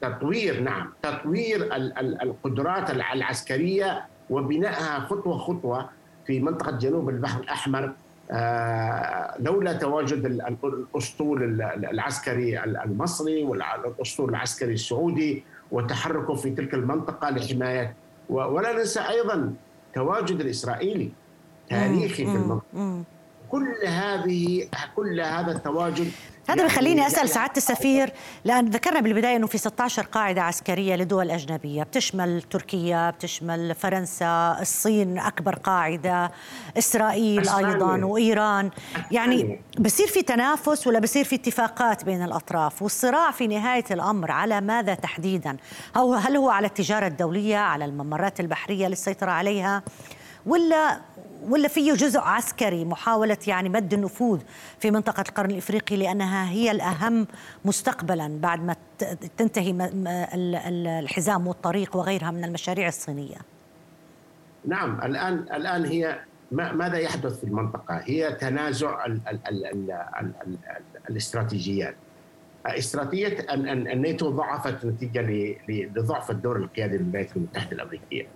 تطوير 0.00 0.60
نعم 0.60 0.92
تطوير 1.02 1.68
القدرات 2.22 2.90
العسكرية 2.90 4.04
وبنائها 4.30 5.00
خطوة 5.00 5.38
خطوة 5.38 5.90
في 6.26 6.40
منطقة 6.40 6.78
جنوب 6.78 7.08
البحر 7.08 7.40
الأحمر 7.40 7.84
آه، 7.84 7.94
لولا 9.38 9.72
تواجد 9.72 10.24
الأسطول 10.26 11.60
العسكري 11.62 12.64
المصري 12.64 13.42
والاسطول 13.44 14.30
العسكري 14.30 14.72
السعودي 14.72 15.44
وتحركه 15.70 16.34
في 16.34 16.50
تلك 16.50 16.74
المنطقة 16.74 17.30
لحماية 17.30 17.94
ولا 18.28 18.72
ننسى 18.72 19.00
أيضا 19.00 19.54
تواجد 19.94 20.40
الإسرائيلي 20.40 21.10
تاريخي 21.70 22.24
في 22.26 22.34
المنطقة. 22.36 23.02
كل 23.50 23.66
هذه 23.86 24.68
كل 24.96 25.20
هذا 25.20 25.52
التواجد 25.52 26.10
هذا 26.48 26.62
بيخليني 26.62 27.06
أسأل 27.06 27.28
سعادة 27.28 27.52
السفير 27.56 28.12
لأن 28.44 28.70
ذكرنا 28.70 29.00
بالبداية 29.00 29.36
إنه 29.36 29.46
في 29.46 29.58
16 29.58 30.02
قاعدة 30.02 30.42
عسكرية 30.42 30.96
لدول 30.96 31.30
أجنبية 31.30 31.82
بتشمل 31.82 32.42
تركيا 32.42 33.10
بتشمل 33.10 33.74
فرنسا 33.74 34.56
الصين 34.60 35.18
أكبر 35.18 35.54
قاعدة 35.54 36.32
إسرائيل. 36.78 37.48
أيضا 37.48 38.04
وإيران. 38.04 38.70
يعني 39.10 39.60
بصير 39.78 40.06
في 40.06 40.22
تنافس 40.22 40.86
ولا 40.86 40.98
بصير 40.98 41.24
في 41.24 41.34
اتفاقات 41.34 42.04
بين 42.04 42.22
الأطراف؟ 42.22 42.82
والصراع 42.82 43.30
في 43.30 43.46
نهاية 43.46 43.84
الأمر 43.90 44.30
على 44.30 44.60
ماذا 44.60 44.94
تحديدا؟ 44.94 45.56
هو 45.96 46.14
هل 46.14 46.36
هو 46.36 46.50
على 46.50 46.66
التجارة 46.66 47.06
الدولية 47.06 47.56
على 47.56 47.84
الممرات 47.84 48.40
البحرية 48.40 48.86
للسيطره 48.86 49.30
عليها؟ 49.30 49.82
ولا 50.46 51.00
ولا 51.48 51.68
فيه 51.68 51.92
جزء 51.92 52.20
عسكري 52.20 52.84
محاولة 52.84 53.38
يعني 53.46 53.68
مد 53.68 53.94
النفوذ 53.94 54.40
في 54.78 54.90
منطقة 54.90 55.24
القرن 55.28 55.50
الإفريقي 55.50 55.96
لأنها 55.96 56.50
هي 56.50 56.70
الأهم 56.70 57.26
مستقبلا 57.64 58.38
بعد 58.40 58.64
ما 58.64 58.76
تنتهي 59.36 59.90
الحزام 61.00 61.46
والطريق 61.46 61.96
وغيرها 61.96 62.30
من 62.30 62.44
المشاريع 62.44 62.88
الصينية. 62.88 63.36
نعم 64.64 65.00
الآن 65.00 65.34
الآن 65.34 65.84
هي 65.84 66.20
ماذا 66.52 66.98
يحدث 66.98 67.40
في 67.40 67.44
المنطقة؟ 67.44 68.00
هي 68.04 68.32
تنازع 68.32 69.06
ال 69.06 69.20
ال 69.28 69.38
ال 69.48 69.66
ال 69.66 69.90
ال 69.90 70.32
ال 70.46 70.58
الاستراتيجيات. 71.10 71.94
استراتيجية 72.66 73.46
الناتو 73.54 74.30
ضعفت 74.30 74.84
نتيجة 74.84 75.20
لضعف 75.68 76.30
الدور 76.30 76.56
القيادي 76.56 76.96
للولايات 76.96 77.36
المتحدة 77.36 77.72
الأمريكية. 77.72 78.26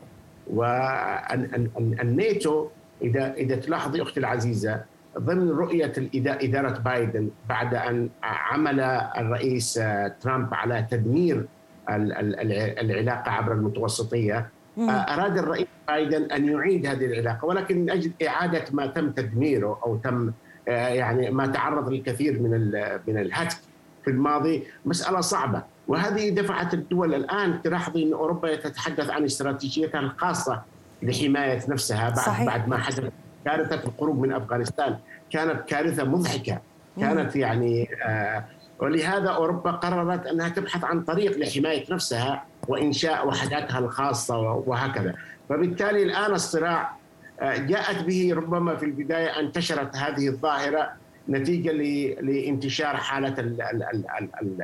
والناتو 1.27 2.37
اذا 3.03 3.35
إذا 3.35 3.57
تلاحظي 3.57 4.03
أختي 4.03 4.21
العزيزة 4.21 4.81
ضمن 5.19 5.51
رؤية 5.51 5.93
إدارة 6.15 6.79
بايدن 6.79 7.29
بعد 7.49 7.75
أن 7.75 8.09
عمل 8.23 8.81
الرئيس 9.19 9.81
ترامب 10.21 10.55
على 10.55 10.87
تدمير 10.91 11.47
العلاقة 11.89 13.31
عبر 13.31 13.53
المتوسطية 13.53 14.49
أراد 14.79 15.39
الرئيس 15.39 15.67
بايدن 15.89 16.23
أن 16.23 16.49
يعيد 16.49 16.87
هذه 16.87 17.07
العلاقة 17.07 17.47
ولكن 17.47 17.79
من 17.79 17.91
أجل 17.91 18.13
إعادة 18.27 18.65
ما 18.73 18.87
تم 18.87 19.11
تدميره 19.11 19.81
أو 19.87 19.97
تم 19.97 20.33
يعني 20.67 21.31
ما 21.31 21.47
تعرض 21.47 21.89
للكثير 21.89 22.43
من 22.43 22.51
من 23.07 23.19
الهتك 23.19 23.57
في 24.05 24.11
الماضي 24.11 24.65
مسألة 24.85 25.21
صعبة. 25.21 25.63
وهذه 25.89 26.31
دفعت 26.31 26.75
الدول 26.75 27.15
الآن 27.15 27.63
تلاحظي 27.63 28.03
إن 28.03 28.13
أوروبا 28.13 28.57
تتحدث 28.57 29.11
عن 29.11 29.25
استراتيجيتها 29.25 30.01
الخاصه 30.01 30.63
لحماية 31.03 31.61
نفسها 31.69 32.09
بعد 32.09 32.19
صحيح. 32.19 32.47
بعد 32.47 32.69
ما 32.69 32.77
حدث 32.79 33.11
كارثة 33.45 33.89
الخروج 33.89 34.17
من 34.19 34.33
أفغانستان. 34.33 34.97
كانت 35.31 35.69
كارثة 35.69 36.05
مضحكة. 36.05 36.61
كانت 37.01 37.37
يعني 37.37 37.89
آه 38.05 38.45
ولهذا 38.79 39.29
أوروبا 39.31 39.71
قررت 39.71 40.27
أنها 40.27 40.49
تبحث 40.49 40.85
عن 40.85 41.03
طريق 41.03 41.39
لحماية 41.39 41.93
نفسها 41.93 42.45
وإنشاء 42.69 43.29
وحداتها 43.29 43.79
الخاصة 43.79 44.39
وهكذا. 44.39 45.15
فبالتالي 45.49 46.03
الآن 46.03 46.35
الصراع 46.35 46.97
آه 47.41 47.57
جاءت 47.57 48.03
به 48.05 48.35
ربما 48.35 48.77
في 48.77 48.85
البداية 48.85 49.41
انتشرت 49.41 49.97
هذه 49.97 50.29
الظاهرة 50.29 50.91
نتيجة 51.29 51.73
لانتشار 52.21 52.97
حالة 52.97 53.29
ال 53.39 53.63
ال 53.63 53.83
ال 53.83 54.05
ال 54.43 54.63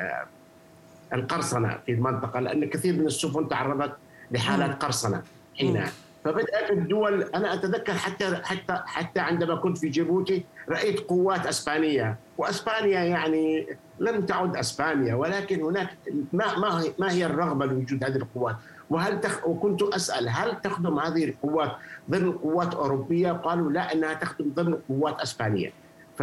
القرصنه 1.12 1.78
في 1.86 1.92
المنطقة 1.92 2.40
لأن 2.40 2.68
كثير 2.68 2.94
من 2.94 3.06
السفن 3.06 3.48
تعرضت 3.48 3.92
لحالات 4.30 4.82
قرصنة 4.84 5.22
حينها 5.58 5.92
فبدأت 6.24 6.70
الدول 6.70 7.22
أنا 7.22 7.54
أتذكر 7.54 7.94
حتى 7.94 8.36
حتى 8.44 8.80
حتى 8.86 9.20
عندما 9.20 9.54
كنت 9.54 9.78
في 9.78 9.88
جيبوتي 9.88 10.44
رأيت 10.68 11.00
قوات 11.00 11.46
أسبانية 11.46 12.16
وأسبانيا 12.38 13.00
يعني 13.00 13.66
لم 13.98 14.26
تعد 14.26 14.56
أسبانيا 14.56 15.14
ولكن 15.14 15.62
هناك 15.62 15.88
ما 16.32 16.58
ما 16.58 16.82
هي 16.82 16.92
ما 16.98 17.12
هي 17.12 17.26
الرغبة 17.26 17.66
لوجود 17.66 18.04
هذه 18.04 18.16
القوات 18.16 18.56
وهل 18.90 19.20
تخ... 19.20 19.46
وكنت 19.46 19.82
أسأل 19.82 20.28
هل 20.28 20.60
تخدم 20.60 20.98
هذه 20.98 21.24
القوات 21.24 21.72
ضمن 22.10 22.32
قوات 22.32 22.74
أوروبية؟ 22.74 23.32
قالوا 23.32 23.72
لا 23.72 23.92
إنها 23.92 24.14
تخدم 24.14 24.52
ضمن 24.54 24.74
قوات 24.88 25.20
أسبانية. 25.20 25.72
ف 26.18 26.22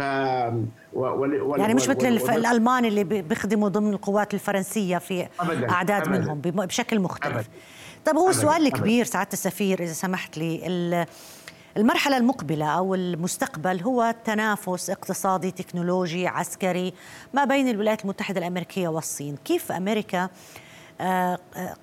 و... 0.92 1.24
يعني 1.56 1.74
مش 1.74 1.88
مثل 1.88 2.06
الف... 2.06 2.30
الالمان 2.30 2.84
اللي 2.84 3.04
بيخدموا 3.04 3.68
ضمن 3.68 3.92
القوات 3.92 4.34
الفرنسية 4.34 4.98
في 4.98 5.28
أبداً. 5.40 5.70
أعداد 5.70 6.02
أبداً. 6.02 6.18
منهم 6.18 6.40
بشكل 6.40 7.00
مختلف. 7.00 7.36
أبداً. 7.36 7.48
طيب 8.04 8.16
هو 8.16 8.30
السؤال 8.30 8.66
الكبير 8.66 9.04
سعادة 9.04 9.32
السفير 9.32 9.82
إذا 9.82 9.92
سمحت 9.92 10.38
لي 10.38 11.06
المرحلة 11.76 12.16
المقبلة 12.16 12.66
أو 12.66 12.94
المستقبل 12.94 13.80
هو 13.82 14.14
تنافس 14.24 14.90
اقتصادي 14.90 15.50
تكنولوجي 15.50 16.26
عسكري 16.26 16.94
ما 17.34 17.44
بين 17.44 17.68
الولايات 17.68 18.02
المتحدة 18.04 18.38
الأمريكية 18.40 18.88
والصين 18.88 19.36
كيف 19.44 19.72
أمريكا 19.72 20.28
آه، 21.00 21.38
آه، 21.56 21.74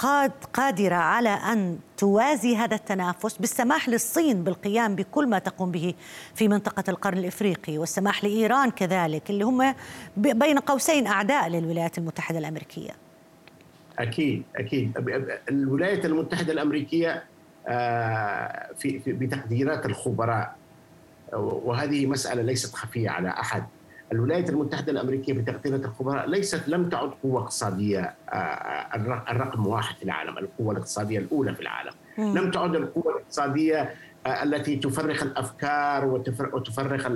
قاد 0.00 0.32
قادرة 0.52 0.94
على 0.94 1.28
أن 1.28 1.78
توازي 1.96 2.56
هذا 2.56 2.74
التنافس 2.74 3.38
بالسماح 3.38 3.88
للصين 3.88 4.44
بالقيام 4.44 4.94
بكل 4.94 5.26
ما 5.26 5.38
تقوم 5.38 5.70
به 5.70 5.94
في 6.34 6.48
منطقة 6.48 6.84
القرن 6.88 7.18
الإفريقي 7.18 7.78
والسماح 7.78 8.24
لإيران 8.24 8.70
كذلك 8.70 9.30
اللي 9.30 9.44
هم 9.44 9.74
بين 10.16 10.58
قوسين 10.58 11.06
أعداء 11.06 11.48
للولايات 11.48 11.98
المتحدة 11.98 12.38
الأمريكية. 12.38 12.90
أكيد 13.98 14.42
أكيد. 14.56 14.92
الولايات 15.48 16.04
المتحدة 16.04 16.52
الأمريكية 16.52 17.24
آه، 17.68 18.70
في 18.78 19.02
بتقديرات 19.06 19.86
الخبراء 19.86 20.56
وهذه 21.32 22.06
مسألة 22.06 22.42
ليست 22.42 22.74
خفية 22.74 23.10
على 23.10 23.28
أحد. 23.28 23.64
الولايات 24.12 24.50
المتحدة 24.50 24.92
الأمريكية 24.92 25.32
بتقديرات 25.32 25.84
الخبراء 25.84 26.28
ليست 26.28 26.68
لم 26.68 26.88
تعد 26.88 27.10
قوة 27.22 27.42
اقتصادية 27.42 28.14
آه، 28.32 28.96
الرقم 29.30 29.66
واحد 29.66 29.96
في 29.96 30.02
العالم 30.02 30.38
القوة 30.38 30.72
الاقتصادية 30.72 31.18
الأولى 31.18 31.54
في 31.54 31.60
العالم. 31.60 31.92
لم 32.18 32.50
تعد 32.50 32.74
القوة 32.76 33.12
الاقتصادية 33.16 33.94
آه، 34.26 34.42
التي 34.42 34.76
تفرخ 34.76 35.22
الأفكار 35.22 36.04
وتفرخ 36.52 37.06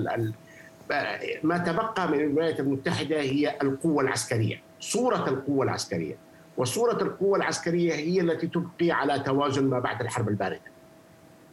ما 1.42 1.58
تبقى 1.58 2.08
من 2.08 2.20
الولايات 2.20 2.60
المتحدة 2.60 3.20
هي 3.20 3.54
القوة 3.62 4.02
العسكرية 4.02 4.60
صورة 4.80 5.28
القوة 5.28 5.64
العسكرية. 5.64 6.14
وصورة 6.56 7.02
القوة 7.02 7.36
العسكرية 7.38 7.92
هي 7.94 8.20
التي 8.20 8.46
تبقي 8.46 8.90
على 8.90 9.18
توازن 9.18 9.64
ما 9.64 9.78
بعد 9.78 10.00
الحرب 10.00 10.28
الباردة. 10.28 10.60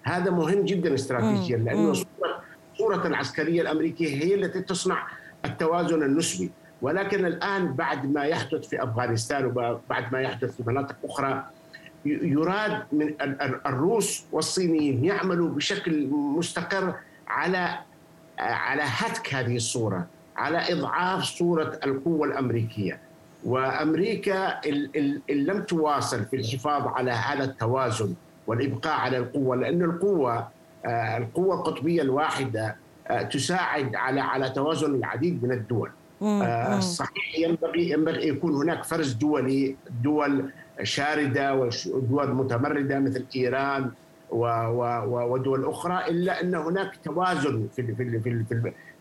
هذا 0.04 0.32
مهم 0.32 0.66
جدا 0.66 0.94
استراتيجيا 0.94 1.58
لأنه 1.58 1.94
صورة, 1.94 2.42
صورة 2.78 3.08
العسكرية 3.08 3.62
الأمريكية 3.62 4.24
هي 4.24 4.36
التي 4.36 4.62
تصنع 4.62 5.08
التوازن 5.46 6.04
النسبي. 6.04 6.52
ولكن 6.82 7.26
الآن 7.26 7.74
بعد 7.74 8.14
ما 8.14 8.24
يحدث 8.24 8.68
في 8.68 8.84
أفغانستان 8.84 9.46
وبعد 9.46 10.12
ما 10.14 10.22
يحدث 10.22 10.58
في 10.58 10.64
مناطق 10.68 10.96
أخرى 11.04 11.46
يراد 12.06 12.84
من 12.92 13.14
الروس 13.66 14.26
والصينيين 14.32 15.06
يعملوا 15.06 15.50
بشكل 15.50 16.08
مستقر 16.12 16.94
على 17.28 17.80
على 18.40 18.82
هتك 18.86 19.34
هذه 19.34 19.56
الصورة 19.56 20.08
على 20.38 20.74
إضعاف 20.74 21.24
صورة 21.24 21.80
القوة 21.86 22.28
الأمريكية. 22.28 23.00
وأمريكا 23.44 24.62
ان 24.66 25.22
لم 25.30 25.62
تواصل 25.64 26.26
في 26.26 26.36
الحفاظ 26.36 26.88
على 26.88 27.12
هذا 27.12 27.44
التوازن 27.44 28.14
والإبقاء 28.48 28.94
على 28.94 29.18
القوة 29.18 29.56
لأن 29.56 29.82
القوة 29.82 30.48
آه، 30.86 31.18
القوة 31.18 31.56
القطبية 31.56 32.02
الواحدة 32.02 32.76
تساعد 33.32 33.96
على 33.96 34.22
على 34.22 34.50
توازن 34.50 34.96
العديد 34.96 35.44
من 35.44 35.52
الدول. 35.52 35.90
آه، 36.22 36.80
صحيح 36.80 37.40
ينبغي 37.40 37.90
ينبغي 37.90 38.28
يكون 38.28 38.54
هناك 38.56 38.84
فرز 38.84 39.14
دولي 39.14 39.76
دول 40.04 40.50
شاردة 40.84 41.56
ودول 41.56 42.34
متمردة 42.34 43.00
مثل 43.00 43.26
إيران 43.36 43.92
ودول 44.32 45.66
أخرى 45.66 46.06
إلا 46.10 46.42
أن 46.42 46.56
هناك 46.56 46.92
توازن 47.04 47.68
في 47.76 47.84
في 47.96 48.20
في 48.20 48.44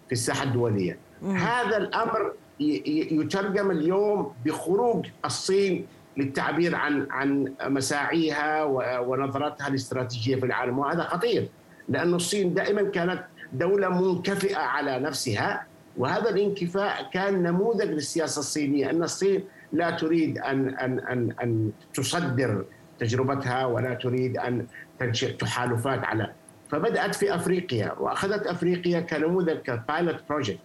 في 0.07 0.13
الساحة 0.13 0.43
الدولية. 0.45 0.99
هذا 1.23 1.77
الأمر 1.77 2.33
يترجم 2.61 3.71
اليوم 3.71 4.33
بخروج 4.45 5.07
الصين 5.25 5.87
للتعبير 6.17 6.75
عن 6.75 7.07
عن 7.11 7.53
مساعيها 7.65 8.65
ونظرتها 8.99 9.69
الاستراتيجية 9.69 10.37
في 10.37 10.47
العالم 10.47 10.79
وهذا 10.79 11.03
خطير 11.03 11.49
لأن 11.89 12.15
الصين 12.15 12.55
دائما 12.55 12.83
كانت 12.83 13.25
دولة 13.53 13.89
منكفئة 13.89 14.57
على 14.59 14.99
نفسها 14.99 15.67
وهذا 15.97 16.31
الانكفاء 16.31 17.11
كان 17.13 17.43
نموذج 17.43 17.87
للسياسة 17.89 18.39
الصينية 18.41 18.91
أن 18.91 19.03
الصين 19.03 19.45
لا 19.73 19.91
تريد 19.91 20.39
أن 20.39 20.69
أن 20.69 20.99
أن 20.99 21.33
أن 21.43 21.71
تصدر 21.95 22.65
تجربتها 23.01 23.65
ولا 23.67 23.95
تريد 23.95 24.39
أن 24.39 24.67
تنشئ 24.99 25.33
تحالفات 25.37 26.05
على. 26.05 26.31
فبدأت 26.71 27.15
في 27.15 27.35
أفريقيا 27.35 27.93
وأخذت 27.93 28.47
أفريقيا 28.47 29.01
كنموذج 29.01 29.57
كبايلوت 29.57 30.17
بروجكت. 30.29 30.61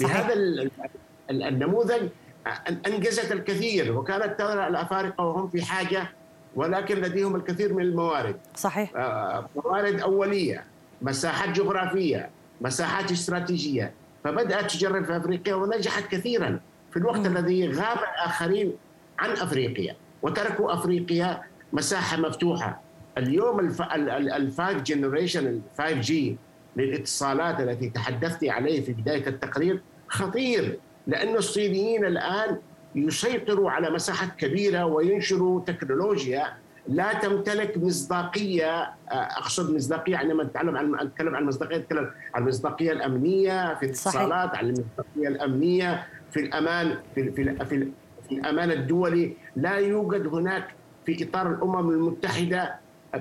بهذا 0.00 0.34
النموذج 1.30 2.08
أنجزت 2.86 3.32
الكثير 3.32 3.98
وكانت 3.98 4.38
ترى 4.38 4.66
الأفارقة 4.68 5.24
وهم 5.24 5.48
في 5.48 5.62
حاجة 5.64 6.08
ولكن 6.54 6.96
لديهم 6.96 7.36
الكثير 7.36 7.72
من 7.74 7.82
الموارد. 7.82 8.36
صحيح. 8.56 8.92
آه، 8.96 9.48
موارد 9.56 10.00
أولية. 10.00 10.64
مساحات 11.02 11.48
جغرافية 11.56 12.30
مساحات 12.60 13.12
استراتيجية 13.12 13.92
فبدأت 14.24 14.70
تجرب 14.70 15.04
في 15.04 15.16
أفريقيا 15.16 15.54
ونجحت 15.54 16.06
كثيرا 16.10 16.60
في 16.90 16.96
الوقت 16.96 17.26
م. 17.26 17.36
الذي 17.36 17.66
غاب 17.68 17.98
الآخرين 17.98 18.72
عن 19.18 19.30
أفريقيا 19.30 19.96
وتركوا 20.22 20.74
أفريقيا 20.74 21.42
مساحة 21.72 22.16
مفتوحة 22.16 22.80
اليوم 23.18 23.60
ال 24.36 24.45
five 24.45 24.82
generation 24.82 25.46
ال 25.46 25.56
five 25.56 25.98
G 25.98 26.36
للاتصالات 26.76 27.60
التي 27.60 27.90
تحدثت 27.90 28.44
عليه 28.44 28.80
في 28.80 28.92
بداية 28.92 29.26
التقرير 29.26 29.80
خطير 30.08 30.78
لأن 31.06 31.36
الصينيين 31.36 32.04
الآن 32.04 32.58
يسيطروا 32.94 33.70
على 33.70 33.90
مساحات 33.90 34.36
كبيرة 34.36 34.84
وينشروا 34.84 35.60
تكنولوجيا 35.60 36.52
لا 36.88 37.12
تمتلك 37.12 37.78
مصداقية 37.78 38.90
أقصد 39.10 39.74
مصداقية 39.74 40.16
عندما 40.16 40.44
نتكلم 40.44 40.76
عن 40.76 41.06
نتكلم 41.06 41.34
عن 41.34 41.44
مصداقية 41.44 41.76
نتكلم 41.76 42.10
عن 42.34 42.42
المصداقية 42.42 42.92
الأمنية 42.92 43.74
في 43.74 43.82
الاتصالات 43.86 44.56
عن 44.56 44.64
المصداقية 44.64 45.28
الأمنية 45.28 46.06
في 46.30 46.40
الأمان 46.40 46.98
في 47.14 47.32
في 47.32 47.64
في, 47.64 47.88
في 48.28 48.34
الأمان 48.34 48.70
الدولي. 48.70 49.36
لا 49.56 49.74
يوجد 49.76 50.26
هناك 50.26 50.74
في 51.06 51.24
إطار 51.24 51.50
الأمم 51.50 51.90
المتحدة 51.90 52.74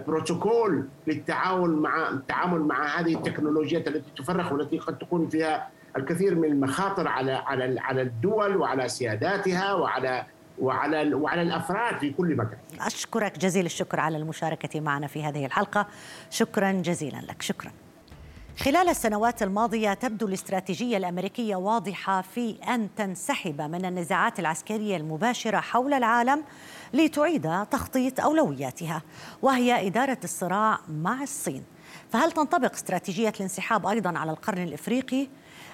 بروتوكول 0.08 0.88
للتعاون 1.07 1.70
مع 1.81 2.09
التعامل 2.09 2.59
مع 2.59 3.00
هذه 3.00 3.16
التكنولوجيات 3.16 3.88
التي 3.88 4.12
تفرخ 4.18 4.51
والتي 4.51 4.77
قد 4.77 4.98
تكون 4.98 5.29
فيها 5.29 5.70
الكثير 5.98 6.35
من 6.35 6.46
المخاطر 6.46 7.07
على 7.07 7.31
على 7.31 7.79
على 7.79 8.01
الدول 8.01 8.57
وعلى 8.57 8.88
سياداتها 8.88 9.74
وعلى 9.74 10.25
وعلى 10.59 11.14
وعلى 11.14 11.42
الأفراد 11.42 12.00
في 12.00 12.09
كل 12.09 12.35
مكان. 12.35 12.57
أشكرك 12.79 13.40
جزيل 13.40 13.66
الشكر 13.66 14.00
على 14.00 14.18
المشاركة 14.18 14.79
معنا 14.79 15.07
في 15.07 15.24
هذه 15.24 15.46
الحلقة، 15.46 15.87
شكرا 16.29 16.72
جزيلا 16.72 17.18
لك، 17.18 17.42
شكرا. 17.42 17.72
خلال 18.59 18.90
السنوات 18.90 19.44
الماضية 19.44 19.94
تبدو 19.94 20.27
الاستراتيجية 20.27 20.98
الأمريكية 20.98 21.55
واضحة 21.55 22.22
في 22.22 22.55
أن 22.68 22.90
تنسحب 22.96 23.61
من 23.61 23.85
النزاعات 23.85 24.40
العسكرية 24.40 24.98
المباشرة 24.98 25.57
حول 25.57 25.94
العالم 25.94 26.44
لتعيد 26.94 27.66
تخطيط 27.72 28.20
أولوياتها 28.20 29.01
وهي 29.42 29.87
إدارة 29.87 30.18
الصراع 30.24 30.79
مع 30.90 31.24
الصين. 31.24 31.64
فهل 32.09 32.31
تنطبق 32.31 32.74
استراتيجية 32.74 33.33
الانسحاب 33.35 33.87
أيضا 33.87 34.20
على 34.20 34.31
القرن 34.31 34.64
الإفريقي؟ 34.64 35.27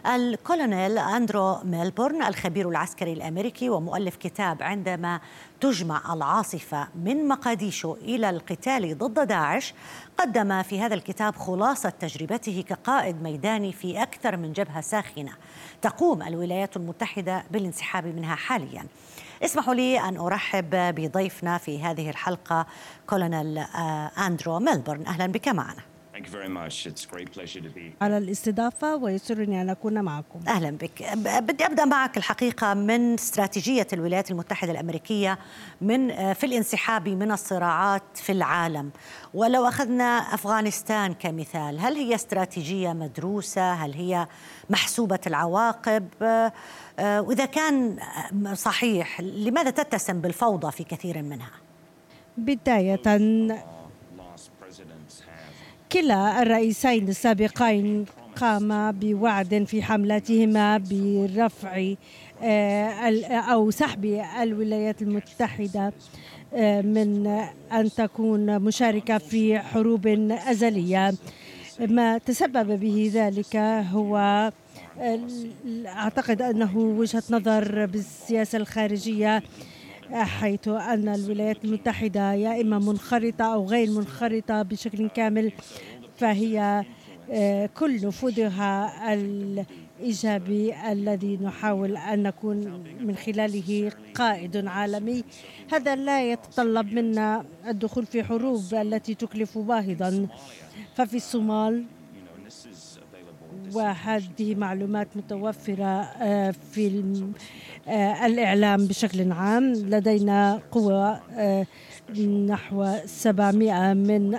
الكولونيل 0.06 0.98
أندرو 0.98 1.58
ميلبورن 1.64 2.24
الخبير 2.24 2.70
العسكري 2.70 3.14
الأمريكي 3.14 3.70
ومؤلف 3.70 4.16
كتاب 4.16 4.64
عندما 4.64 5.20
تجمع 5.62 6.14
العاصفة 6.14 6.88
من 6.96 7.28
مقاديشو 7.28 7.94
إلى 7.94 8.30
القتال 8.30 8.98
ضد 8.98 9.28
داعش 9.28 9.74
قدم 10.18 10.64
في 10.64 10.82
هذا 10.82 10.94
الكتاب 10.94 11.36
خلاصة 11.36 11.90
تجربته 11.90 12.64
كقائد 12.68 13.22
ميداني 13.22 13.74
في 13.74 14.02
أكثر 14.02 14.38
من 14.38 14.54
جبهة 14.54 14.82
ساخنة. 14.82 15.32
تقوم 15.82 16.22
الولايات 16.22 16.78
المتحدة 16.78 17.44
بالانسحاب 17.52 18.06
منها 18.06 18.36
حالياً. 18.36 18.86
اسمحوا 19.44 19.74
لي 19.74 20.00
أن 20.00 20.18
أرحب 20.18 20.70
بضيفنا 20.72 21.58
في 21.58 21.84
هذه 21.84 22.10
الحلقة 22.10 22.66
كولونيل 23.08 23.58
آه، 23.58 24.12
أندرو 24.28 24.60
ميلبورن. 24.60 25.08
أهلا 25.08 25.28
بك 25.28 25.48
معنا. 25.48 25.97
على 28.02 28.18
الاستضافة 28.18 28.96
ويسرني 28.96 29.62
أن 29.62 29.70
أكون 29.70 30.02
معكم. 30.02 30.40
أهلا 30.48 30.72
بك. 30.72 31.04
بدي 31.16 31.66
أبدأ 31.66 31.86
معك 31.86 32.18
الحقيقة 32.18 32.74
من 32.74 33.14
استراتيجية 33.14 33.88
الولايات 33.94 34.32
المتحدة 34.32 34.72
الأمريكية 34.72 35.40
من 35.82 36.12
آه، 36.12 36.34
في 36.34 36.46
الانسحاب 36.46 37.10
من 37.10 37.32
الصراعات 37.32 38.04
في 38.16 38.32
العالم. 38.32 38.92
ولو 39.34 39.68
أخذنا 39.68 40.04
أفغانستان 40.04 41.14
كمثال 41.14 41.80
هل 41.80 41.96
هي 41.96 42.16
استراتيجية 42.16 42.94
مدروسة؟ 42.94 43.74
هل 43.74 43.94
هي 43.94 44.28
محسوبة 44.70 45.20
العواقب؟ 45.28 46.08
آه، 46.22 46.54
آه، 47.00 47.22
وإذا 47.22 47.46
كان 47.46 47.98
صحيح 48.54 49.22
لماذا 49.22 49.70
تتسم 49.70 50.22
بالفوضى 50.22 50.72
في 50.72 50.84
كثير 50.84 51.22
منها؟ 51.22 51.52
بداية 52.38 53.02
كلا 55.91 56.41
الرئيسين 56.41 57.08
السابقين 57.10 58.06
قاما 58.36 58.91
بوعد 58.91 59.65
في 59.67 59.84
حملتهما 59.84 60.78
برفع 60.78 61.93
آه، 62.43 63.21
أو 63.32 63.71
سحب 63.71 64.06
الولايات 64.41 65.02
المتحدة 65.02 65.93
آه، 66.54 66.82
من 66.82 67.28
أن 67.71 67.91
تكون 67.97 68.60
مشاركة 68.60 69.17
في 69.17 69.60
حروب 69.60 70.08
أزلية. 70.32 71.13
ما 71.80 72.17
تسبب 72.17 72.80
به 72.80 73.12
ذلك 73.13 73.56
هو 73.91 74.17
آه، 75.00 75.19
أعتقد 75.86 76.41
أنه 76.41 76.78
وجهة 76.78 77.23
نظر 77.30 77.86
بالسياسة 77.86 78.58
الخارجية 78.58 79.43
حيث 80.13 80.67
أن 80.67 81.10
الولايات 81.10 81.65
المتحدة 81.65 82.34
يا 82.34 82.62
إما 82.62 82.80
منخرطة 82.80 83.54
أو 83.54 83.65
غير 83.65 83.91
منخرطة 83.91 84.62
بشكل 84.62 85.10
كامل 85.10 85.52
فهي 86.17 86.86
آه، 87.32 87.65
كل 87.65 88.08
نفوذها 88.08 89.13
الإيجابي 89.13 90.91
الذي 90.91 91.38
نحاول 91.38 91.98
أن 91.98 92.24
نكون 92.24 92.84
من 93.02 93.15
خلاله 93.15 93.91
قائد 94.15 94.67
عالمي. 94.67 95.24
هذا 95.72 95.96
لا 95.96 96.32
يتطلب 96.32 96.93
منا 96.93 97.46
الدخول 97.67 98.06
في 98.06 98.24
حروب 98.24 98.74
التي 98.74 99.15
تكلف 99.15 99.58
باهظا 99.58 100.28
ففي 100.96 101.17
الصومال 101.17 101.86
وهذه 103.74 104.56
معلومات 104.56 105.08
متوفرة 105.16 106.02
آه، 106.02 106.54
في 106.72 107.04
آه، 107.88 108.26
الإعلام 108.26 108.86
بشكل 108.86 109.32
عام. 109.32 109.74
لدينا 109.74 110.62
قوة 110.72 111.22
آه، 111.34 111.66
نحو 112.48 112.96
700 113.06 113.94
من 113.94 114.38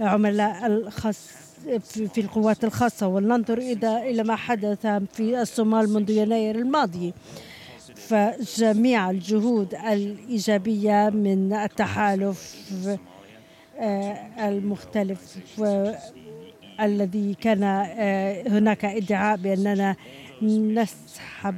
العملاء 0.00 0.66
الخاص 0.66 1.28
في 1.88 2.20
القوات 2.20 2.64
الخاصة. 2.64 3.06
ولننظر 3.06 3.58
إلى 3.82 4.22
ما 4.22 4.36
حدث 4.36 4.86
في 4.86 5.42
الصومال 5.42 5.88
منذ 5.88 6.10
يناير 6.10 6.58
الماضي. 6.58 7.14
فجميع 7.94 9.10
الجهود 9.10 9.74
الإيجابية 9.74 11.10
من 11.10 11.52
التحالف 11.52 12.56
المختلف 14.38 15.38
الذي 16.82 17.34
كان 17.40 17.62
هناك 18.48 18.84
ادعاء 18.84 19.36
بأننا 19.36 19.96
نسحب 20.42 21.54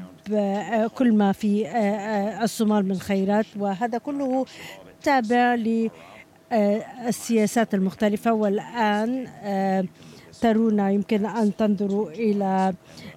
كل 0.95 1.13
ما 1.13 1.33
في 1.33 1.67
الصومال 2.43 2.89
من 2.89 2.99
خيرات 2.99 3.47
وهذا 3.59 3.99
كله 3.99 4.47
تابع 5.03 5.57
للسياسات 6.53 7.75
المختلفة. 7.75 8.33
والآن 8.33 9.27
ترون 10.41 10.79
يمكن 10.79 11.27
أن 11.27 11.57
تنظروا 11.57 12.11
آه، 12.43 12.75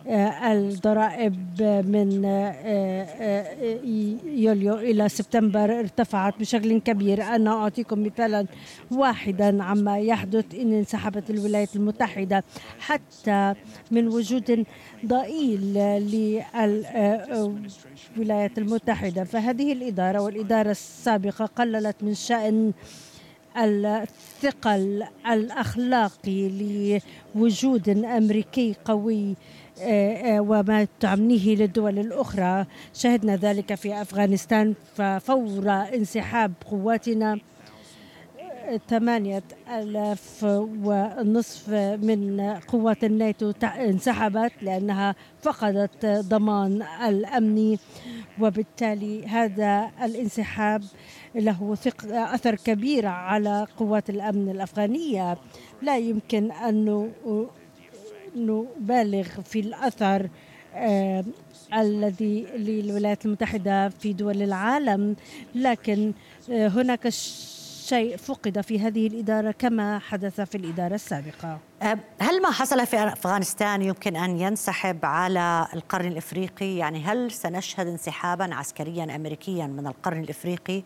الضرائب 0.10 1.62
من 1.62 2.26
آه، 2.26 2.52
آه، 2.52 3.80
يوليو 4.26 4.76
إلى 4.76 5.10
سبتمبر 5.10 5.80
ارتفعت 5.80 6.40
بشكل 6.40 6.80
كبير. 6.80 7.24
أنا 7.24 7.52
أعطيكم 7.52 8.04
مثالا 8.04 8.46
واحدا 8.92 9.64
عما 9.64 10.00
يحدث 10.00 10.56
إن 10.56 10.74
انسحبت 10.74 11.30
الولايات 11.30 11.76
المتحدة 11.76 12.44
حتى 12.80 13.54
من 13.92 14.08
وجود 14.08 14.66
ضئيل 15.06 15.74
للولايات 18.16 18.58
المتحدة. 18.58 19.24
فهذه 19.24 19.74
الإدارة 19.74 20.20
والإدارة 20.20 20.72
السابقة 20.72 21.46
قللت 21.46 21.96
من 22.02 22.14
شأن 22.14 22.74
الثقل 23.58 25.04
الأخلاقي 25.32 26.50
لوجود 27.36 27.90
أمريكي 27.90 28.76
قوي 28.86 29.36
آه، 29.82 30.38
آه، 30.38 30.40
وما 30.42 30.88
تعنيه 31.00 31.56
للدول 31.56 32.00
الأخرى. 32.00 32.66
شهدنا 32.94 33.36
ذلك 33.36 33.76
في 33.76 34.02
أفغانستان 34.02 34.74
ففور 34.96 35.70
انسحاب 35.70 36.52
قواتنا 36.72 37.40
ثمانية 38.90 39.44
ألاف 39.72 40.44
ونصف 40.84 41.70
من 42.04 42.42
قوات 42.68 43.04
الناتو 43.04 43.52
انسحبت 43.64 44.52
لأنها 44.62 45.16
فقدت 45.42 46.06
ضمان 46.06 46.84
الأمني 47.08 47.80
وبالتالي 48.42 49.28
هذا 49.28 49.92
الانسحاب 50.04 50.84
له 51.36 51.78
أثر 52.12 52.56
كبير 52.56 53.06
على 53.06 53.68
قوات 53.78 54.10
الأمن 54.10 54.50
الأفغانية. 54.50 55.38
لا 55.82 55.98
يمكن 55.98 56.52
أن 56.52 57.12
نبالغ 58.36 59.24
في 59.42 59.60
الأثر 59.60 60.30
آه 60.76 61.24
الذي 61.74 62.46
للولايات 62.58 63.26
المتحدة 63.26 63.90
في 63.90 64.14
دول 64.14 64.42
العالم 64.42 65.16
لكن 65.56 66.14
آه 66.52 66.68
هناك 66.68 67.08
شيء 67.90 68.18
فقد 68.18 68.62
في 68.62 68.80
هذه 68.80 69.08
الإدارة 69.08 69.52
كما 69.52 70.00
حدث 70.00 70.42
في 70.42 70.56
الإدارة 70.56 70.96
السابقة. 70.96 71.60
هل 72.20 72.42
ما 72.42 72.52
حصل 72.52 72.88
في 72.88 72.98
أفغانستان 73.04 73.82
يمكن 73.82 74.16
أن 74.16 74.40
ينسحب 74.40 75.06
على 75.06 75.68
القرن 75.74 76.08
الإفريقي؟ 76.08 76.78
يعني 76.78 77.04
هل 77.04 77.32
سنشهد 77.32 77.88
انسحابا 77.88 78.56
عسكريا 78.56 79.16
أمريكيا 79.16 79.68
من 79.68 79.88
القرن 79.88 80.24
الإفريقي؟ 80.24 80.84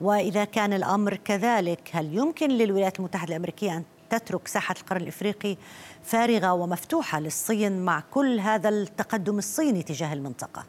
وإذا 0.00 0.44
كان 0.44 0.72
الأمر 0.72 1.16
كذلك 1.16 1.90
هل 1.92 2.14
يمكن 2.14 2.48
للولايات 2.48 2.98
المتحدة 2.98 3.30
الأمريكية 3.30 3.76
أن 3.76 3.84
تترك 4.10 4.48
ساحة 4.48 4.74
القرن 4.80 5.00
الإفريقي 5.00 5.56
فارغة 6.02 6.52
ومفتوحة 6.52 7.20
للصين 7.20 7.84
مع 7.84 8.02
كل 8.10 8.40
هذا 8.40 8.68
التقدم 8.68 9.38
الصيني 9.38 9.82
تجاه 9.82 10.12
المنطقة؟ 10.12 10.64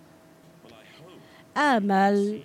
آمل 1.58 2.42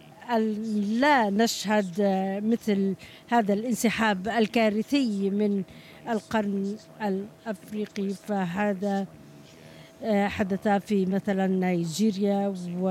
لا 1.00 1.30
نشهد 1.30 2.00
مثل 2.44 2.94
هذا 3.28 3.54
الانسحاب 3.54 4.28
الكارثي 4.28 5.30
من 5.30 5.62
القرن 6.08 6.76
الأفريقي. 7.02 8.08
فهذا 8.08 9.06
آه، 10.02 10.28
حدث 10.28 10.68
في 10.68 11.06
مثلا 11.06 11.46
نيجيريا 11.46 12.54
و 12.80 12.86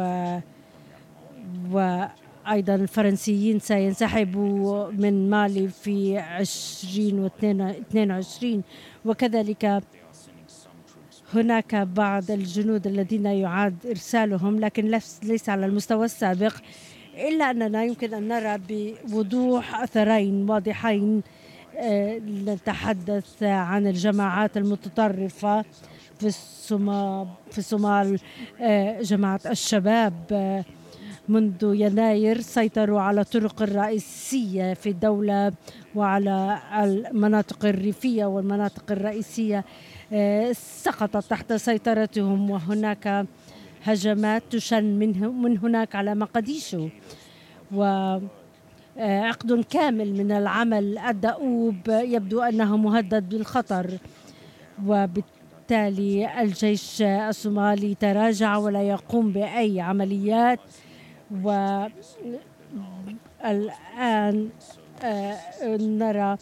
و 1.71 2.05
أيضا 2.49 2.75
الفرنسيين 2.75 3.59
سينسحبوا 3.59 4.91
من 4.91 5.29
مالي 5.29 5.67
في 5.67 6.23
2022 6.39 8.63
وكذلك 9.05 9.83
هناك 11.33 11.75
بعض 11.75 12.31
الجنود 12.31 12.87
الذين 12.87 13.25
يعاد 13.25 13.75
إرسالهم 13.85 14.59
لكن 14.59 14.99
ليس 15.23 15.49
على 15.49 15.65
المستوى 15.65 16.05
السابق. 16.05 16.53
إلا 17.27 17.51
أننا 17.51 17.83
يمكن 17.83 18.13
أن 18.13 18.27
نرى 18.27 18.57
بوضوح 19.07 19.81
أثرين 19.81 20.49
واضحين 20.49 21.21
آه، 21.77 22.19
نتحدث 22.19 23.43
عن 23.43 23.87
الجماعات 23.87 24.57
المتطرفة 24.57 25.65
في 26.19 26.27
الصومال 26.27 27.27
في 27.51 27.57
الصومال 27.57 28.19
آه، 28.61 29.01
جماعة 29.01 29.41
الشباب 29.45 30.13
آه، 30.31 30.65
منذ 31.29 31.55
يناير 31.63 32.41
سيطروا 32.41 33.01
على 33.01 33.21
الطرق 33.21 33.61
الرئيسية 33.61 34.73
في 34.73 34.89
الدولة 34.89 35.53
وعلى 35.95 36.59
المناطق 36.83 37.65
الريفية 37.65 38.25
والمناطق 38.25 38.91
الرئيسية 38.91 39.65
سقطت 40.53 41.29
تحت 41.29 41.53
سيطرتهم 41.53 42.49
وهناك 42.49 43.25
هجمات 43.83 44.43
تشن 44.49 44.83
من 44.83 45.57
هناك 45.57 45.95
على 45.95 46.15
مقديشو. 46.15 46.87
وعقد 47.73 49.51
آه، 49.51 49.63
كامل 49.69 50.13
من 50.13 50.31
العمل 50.31 50.97
الدؤوب 50.97 51.75
يبدو 51.87 52.41
أنه 52.41 52.77
مهدد 52.77 53.29
بالخطر. 53.29 53.97
وبالتالي 54.85 56.41
الجيش 56.41 57.01
الصومالي 57.01 57.95
تراجع 57.95 58.57
ولا 58.57 58.83
يقوم 58.83 59.31
بأي 59.31 59.81
عمليات. 59.81 60.59
والآن 63.43 64.49
آه، 65.03 65.37
نرى 65.77 66.37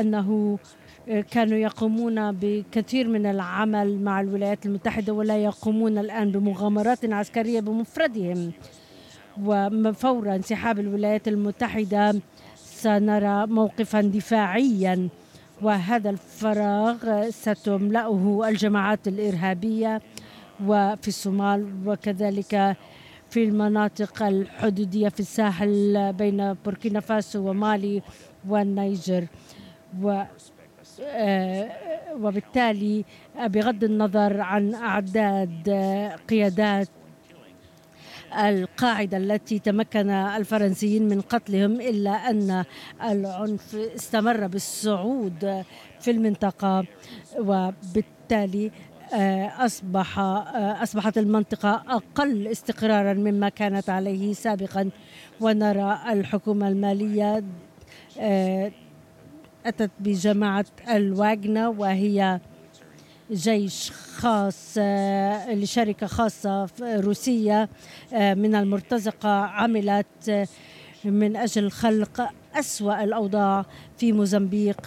أنه 0.00 0.58
كانوا 1.06 1.58
يقومون 1.58 2.32
بكثير 2.32 3.08
من 3.08 3.26
العمل 3.26 4.00
مع 4.02 4.20
الولايات 4.20 4.66
المتحدة 4.66 5.12
ولا 5.12 5.36
يقومون 5.36 5.98
الآن 5.98 6.30
بمغامرات 6.30 7.12
عسكرية 7.12 7.60
بمفردهم. 7.60 8.52
وفور 9.44 10.34
انسحاب 10.34 10.78
الولايات 10.78 11.28
المتحدة 11.28 12.20
سنرى 12.56 13.46
موقفا 13.46 14.00
دفاعيا 14.00 15.08
وهذا 15.62 16.10
الفراغ 16.10 17.30
ستملأه 17.30 18.48
الجماعات 18.48 19.08
الإرهابية 19.08 20.00
وفي 20.66 21.08
الصومال 21.08 21.66
وكذلك 21.86 22.76
في 23.30 23.44
المناطق 23.44 24.22
الحدودية 24.22 25.08
في 25.08 25.20
الساحل 25.20 26.12
بين 26.12 26.52
بوركينا 26.52 27.00
فاسو 27.00 27.50
ومالي 27.50 28.02
والنيجر. 28.48 29.26
و 30.02 30.22
وبالتالي 32.20 33.04
بغض 33.38 33.84
النظر 33.84 34.40
عن 34.40 34.74
أعداد 34.74 35.68
قيادات 36.28 36.88
القاعدة 38.38 39.16
التي 39.16 39.58
تمكن 39.58 40.10
الفرنسيين 40.10 41.08
من 41.08 41.20
قتلهم 41.20 41.80
إلا 41.80 42.10
أن 42.10 42.64
العنف 43.02 43.74
استمر 43.74 44.46
بالصعود 44.46 45.64
في 46.00 46.10
المنطقة 46.10 46.84
وبالتالي 47.38 48.70
آه، 49.14 49.52
أصبح 49.58 50.18
آه، 50.18 50.82
أصبحت 50.82 51.18
المنطقة 51.18 51.82
أقل 51.88 52.46
استقرارا 52.46 53.12
مما 53.12 53.48
كانت 53.48 53.90
عليه 53.90 54.32
سابقا. 54.32 54.90
ونرى 55.40 55.98
الحكومة 56.10 56.68
المالية 56.68 57.44
آه، 58.20 58.72
أتت 59.66 59.90
بجماعة 60.00 60.64
الواجنا 60.88 61.68
وهي 61.68 62.40
جيش 63.32 63.90
خاص 63.90 64.78
لشركة 65.48 66.06
خاصة 66.06 66.68
روسية 66.82 67.68
من 68.12 68.54
المرتزقة 68.54 69.30
عملت 69.30 70.48
من 71.04 71.36
أجل 71.36 71.70
خلق 71.70 72.30
أسوأ 72.54 73.04
الأوضاع 73.04 73.64
في 73.98 74.12
موزمبيق 74.12 74.80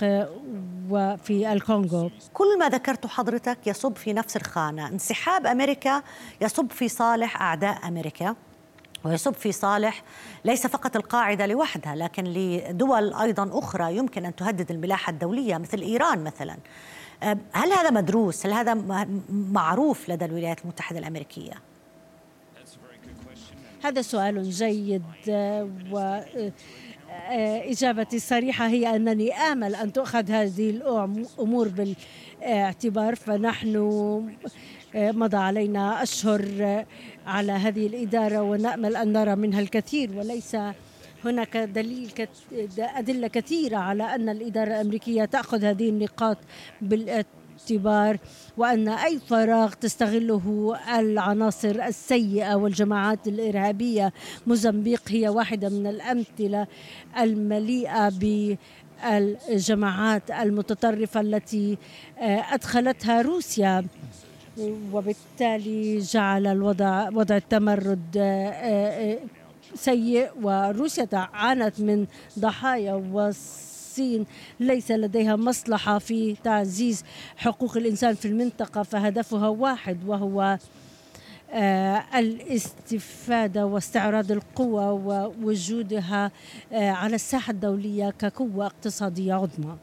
وفي 0.90 1.54
الكونغو. 1.54 2.12
كل 2.34 2.60
ما 2.60 2.70
ذكرت 2.70 3.08
حضرتك 3.08 3.68
يصب 3.68 3.96
في 3.96 4.14
نفس 4.14 4.38
الخانة. 4.38 4.88
انسحاب 4.88 5.48
أمريكا 5.48 6.04
يصب 6.42 6.72
في 6.72 6.88
صالح 6.88 7.42
أعداء 7.42 7.88
أمريكا. 7.88 8.36
ويصب 9.06 9.34
في 9.34 9.52
صالح 9.52 10.04
ليس 10.46 10.68
فقط 10.68 10.96
القاعدة 10.96 11.46
لوحدها 11.46 11.96
لكن 11.96 12.24
لدول 12.24 13.14
أيضا 13.14 13.60
أخرى 13.60 13.98
يمكن 13.98 14.26
أن 14.26 14.36
تهدد 14.36 14.72
الملاحة 14.72 15.10
الدولية 15.10 15.58
مثل 15.58 15.82
إيران 15.82 16.24
مثلا 16.24 16.58
هل 17.52 17.72
هذا 17.72 17.90
مدروس؟ 17.90 18.46
هل 18.46 18.54
هذا 18.54 18.74
معروف 19.30 20.10
لدى 20.10 20.26
الولايات 20.26 20.62
المتحدة 20.62 21.00
الأمريكية؟ 21.00 21.54
هذا 23.84 24.02
سؤال 24.02 24.50
جيد 24.50 25.04
و 25.92 26.20
إجابتي 27.72 28.16
الصريحة 28.16 28.68
هي 28.68 28.96
أنني 28.96 29.34
آمل 29.34 29.76
أن 29.76 29.94
تؤخذ 29.94 30.32
هذه 30.32 30.70
الأمور 30.70 31.68
بالإعتبار 31.68 33.16
فنحن 33.16 33.76
مضى 34.96 35.38
علينا 35.38 36.04
أشهر 36.04 36.86
على 37.28 37.52
هذه 37.52 37.88
الإدارة 37.88 38.42
ونأمل 38.42 38.96
أن 38.96 39.14
نرى 39.14 39.36
منها 39.36 39.60
الكثير 39.60 40.12
وليس 40.18 40.58
هناك 41.26 41.58
دليل 41.58 42.12
أدلة 42.80 43.28
كثيرة 43.28 43.78
على 43.78 44.04
أن 44.16 44.30
الإدارة 44.30 44.68
الأمريكية 44.68 45.26
تأخذ 45.26 45.66
هذه 45.66 45.90
النقاط 45.90 46.38
بالاعتبار 46.82 48.18
وأن 48.58 48.90
أي 48.90 49.20
فراغ 49.20 49.74
تستغله 49.74 50.76
العناصر 51.00 51.82
السيئة 51.88 52.56
والجماعات 52.56 53.28
الإرهابية. 53.28 54.14
موزمبيق 54.48 55.02
هي 55.08 55.30
واحدة 55.30 55.70
من 55.70 55.88
الأمثلة 55.88 56.68
المليئة 57.20 58.10
ب 58.10 58.56
الجماعات 59.50 60.32
المتطرفة 60.32 61.22
التي 61.22 61.78
أدخلتها 62.52 63.22
روسيا. 63.22 63.86
وبالتالي 64.94 66.00
جعل 66.00 66.48
الوضع 66.48 67.10
وضع 67.10 67.36
التمرد 67.38 68.18
سيء 69.76 70.30
وروسيا 70.42 71.08
عانت 71.14 71.80
من 71.82 72.06
ضحايا 72.40 72.94
والصين 72.94 74.26
ليس 74.60 74.92
لديها 74.92 75.36
مصلحة 75.36 76.00
في 76.00 76.36
تعزيز 76.44 77.04
حقوق 77.38 77.78
الإنسان 77.78 78.14
في 78.16 78.28
المنطقة 78.28 78.84
فهدفها 78.84 79.48
واحد 79.48 79.98
وهو 80.08 80.58
آه، 81.56 82.04
الاستفادة 82.16 83.66
واستعراض 83.66 84.32
القوة 84.32 84.92
ووجودها 84.92 86.32
آه، 86.74 86.90
على 86.90 87.16
الساحة 87.16 87.52
الدولية 87.52 88.10
كقوة 88.10 88.66
اقتصادية 88.66 89.34
عظمى. 89.34 89.78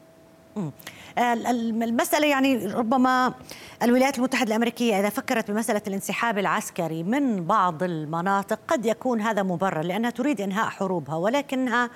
المسألة 1.17 2.27
يعني 2.27 2.65
ربما 2.65 3.33
الولايات 3.83 4.17
المتحدة 4.17 4.47
الأمريكية 4.47 4.99
إذا 4.99 5.09
فكرت 5.09 5.51
بمسألة 5.51 5.81
الانسحاب 5.87 6.37
العسكري 6.37 7.03
من 7.03 7.45
بعض 7.45 7.83
المناطق 7.83 8.59
قد 8.67 8.85
يكون 8.85 9.21
هذا 9.21 9.43
مبرر 9.43 9.81
لأنها 9.81 10.09
تريد 10.09 10.41
إنهاء 10.41 10.69
حروبها 10.69 11.15
ولكنها 11.15 11.89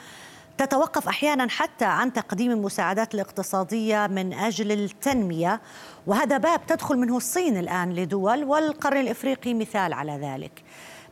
تتوقف 0.57 1.07
أحيانا 1.07 1.47
حتى 1.49 1.85
عن 1.85 2.13
تقديم 2.13 2.51
المساعدات 2.51 3.13
الاقتصادية 3.15 4.07
من 4.07 4.33
أجل 4.33 4.71
التنمية 4.71 5.61
وهذا 6.07 6.37
باب 6.37 6.65
تدخل 6.65 6.97
منه 6.97 7.17
الصين 7.17 7.57
الآن 7.57 7.93
لدول 7.93 8.43
والقرن 8.43 8.97
الإفريقي 8.97 9.53
مثال 9.53 9.93
على 9.93 10.11
ذلك. 10.11 10.63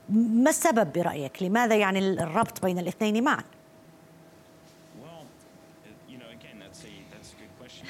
ما 0.09 0.49
السبب 0.49 0.93
برأيك؟ 0.93 1.43
لماذا 1.43 1.75
يعني 1.75 1.99
الربط 1.99 2.65
بين 2.65 2.79
الاثنين 2.79 3.23
معا؟ 3.23 3.43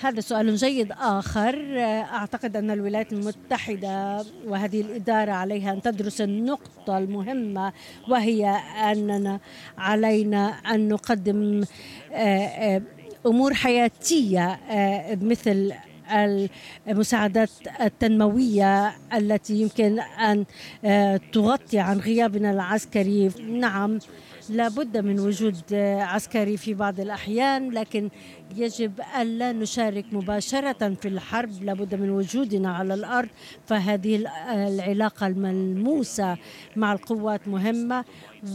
هذا 0.04 0.22
سؤال 0.22 0.56
جيد 0.56 0.92
آخر. 0.92 1.80
أعتقد 1.80 2.58
أن 2.58 2.72
الولايات 2.72 3.14
المتحدة 3.14 4.26
وهذه 4.48 4.82
الإدارة 4.82 5.32
عليها 5.32 5.74
أن 5.74 5.82
تدرس 5.82 6.22
النقطة 6.22 6.98
المهمة 6.98 7.74
وهي 8.10 8.46
أننا 8.92 9.40
علينا 9.78 10.48
أن 10.48 10.88
نقدم 10.88 11.64
آه، 12.14 12.18
آه، 12.18 12.82
أمور 13.26 13.54
حياتية 13.54 14.46
آه، 14.70 15.18
مثل 15.22 15.74
المساعدات 16.88 17.50
التنموية 17.82 18.94
التي 19.14 19.54
يمكن 19.54 20.00
أن 20.00 20.46
تغطي 21.32 21.80
عن 21.80 22.00
غيابنا 22.00 22.52
العسكري. 22.52 23.32
نعم 23.50 24.00
لابد 24.50 24.98
من 24.98 25.20
وجود 25.20 25.56
عسكري 26.00 26.58
في 26.58 26.74
بعض 26.74 27.00
الأحيان 27.00 27.70
لكن 27.72 28.10
يجب 28.56 29.02
ألا 29.22 29.52
نشارك 29.52 30.06
مباشرة 30.12 30.94
في 30.94 31.08
الحرب. 31.08 31.64
لابد 31.64 31.96
من 31.96 32.10
وجودنا 32.10 32.76
على 32.76 32.94
الأرض 32.94 33.30
فهذه 33.66 34.16
العلاقة 34.68 35.28
الملموسة 35.28 36.38
مع 36.76 36.94
القوات 36.94 37.48
مهمة 37.48 38.06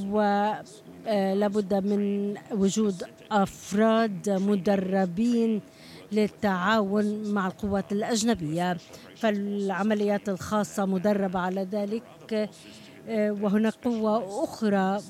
ولابد 0.06 1.74
من 1.74 2.34
وجود 2.52 3.02
أفراد 3.30 4.30
مدربين 4.30 5.60
للتعاون 6.12 7.32
مع 7.32 7.46
القوات 7.46 7.92
الأجنبية. 7.92 8.76
فالعمليات 9.16 10.28
الخاصة 10.28 10.86
مدربة 10.86 11.38
على 11.38 11.62
ذلك. 11.72 12.02
آه، 12.32 12.48
وهناك 13.10 13.74
قوة 13.84 14.44
أخرى 14.44 15.00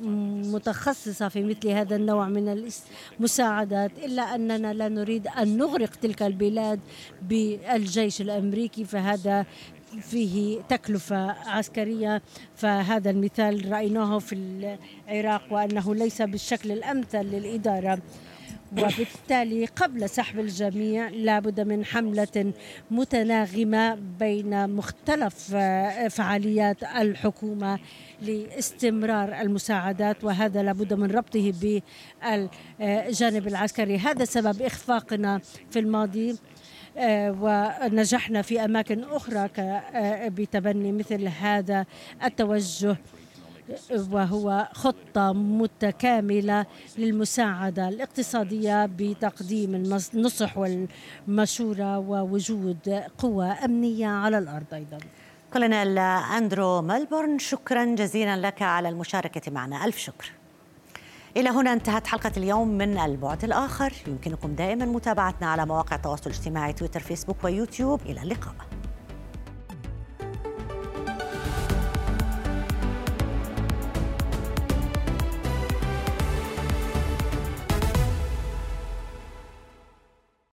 متخصصة 0.52 1.28
في 1.28 1.42
مثل 1.44 1.68
هذا 1.68 1.96
النوع 1.96 2.28
من 2.28 2.70
المساعدات 3.18 3.90
إلا 4.04 4.34
أننا 4.34 4.72
لا 4.72 4.88
نريد 4.88 5.26
أن 5.26 5.58
نغرق 5.58 5.90
تلك 5.94 6.22
البلاد 6.22 6.80
بالجيش 7.22 8.20
الأمريكي 8.20 8.84
فهذا 8.84 9.46
فيه 10.00 10.60
تكلفة 10.68 11.30
عسكرية. 11.30 12.22
فهذا 12.56 13.10
المثال 13.10 13.72
رأيناه 13.72 14.18
في 14.18 14.34
العراق 15.08 15.42
وأنه 15.50 15.94
ليس 15.94 16.22
بالشكل 16.22 16.72
الأمثل 16.72 17.22
للإدارة. 17.22 17.98
وبالتالي 18.72 19.66
قبل 19.66 20.08
سحب 20.08 20.40
الجميع 20.40 21.08
لابد 21.08 21.60
من 21.60 21.84
حملة 21.84 22.52
متناغمة 22.90 23.94
بين 23.94 24.70
مختلف 24.70 25.50
آه، 25.54 26.08
فعاليات 26.08 26.82
الحكومة 26.82 27.78
لاستمرار 28.22 29.40
المساعدات 29.40 30.24
وهذا 30.24 30.62
لابد 30.62 30.94
من 30.94 31.10
ربطه 31.10 31.52
بالجانب 31.60 33.48
العسكري. 33.48 33.98
هذا 33.98 34.24
سبب 34.24 34.62
إخفاقنا 34.62 35.40
في 35.70 35.78
الماضي 35.78 36.36
آه، 36.96 37.36
ونجحنا 37.40 38.42
في 38.42 38.64
أماكن 38.64 39.04
أخرى 39.04 39.50
آه، 39.58 40.28
بتبني 40.28 40.92
مثل 40.92 41.28
هذا 41.28 41.86
التوجه. 42.24 42.96
وهو 44.12 44.68
خطة 44.72 45.32
متكاملة 45.32 46.66
للمساعدة 46.98 47.88
الاقتصادية 47.88 48.86
بتقديم 48.86 49.74
النصح 49.74 50.58
والمشورة 50.58 51.98
ووجود 51.98 53.02
قوى 53.18 53.46
أمنية 53.46 54.06
على 54.06 54.38
الأرض 54.38 54.74
أيضا. 54.74 54.98
كولونيل 55.52 55.98
أندرو 55.98 56.82
ملبورن 56.82 57.38
شكرا 57.38 57.84
جزيلا 57.84 58.36
لك 58.36 58.62
على 58.62 58.88
المشاركة 58.88 59.52
معنا. 59.52 59.84
ألف 59.84 59.98
شكر. 59.98 60.32
إلى 61.36 61.48
هنا 61.48 61.72
انتهت 61.72 62.06
حلقة 62.06 62.32
اليوم 62.36 62.68
من 62.68 62.98
البعد 62.98 63.44
الآخر. 63.44 63.92
يمكنكم 64.06 64.54
دائما 64.54 64.84
متابعتنا 64.84 65.46
على 65.46 65.66
مواقع 65.66 65.96
التواصل 65.96 66.30
الاجتماعي 66.30 66.72
تويتر 66.72 67.00
فيسبوك 67.00 67.44
ويوتيوب. 67.44 68.00
إلى 68.06 68.22
اللقاء. 68.22 68.54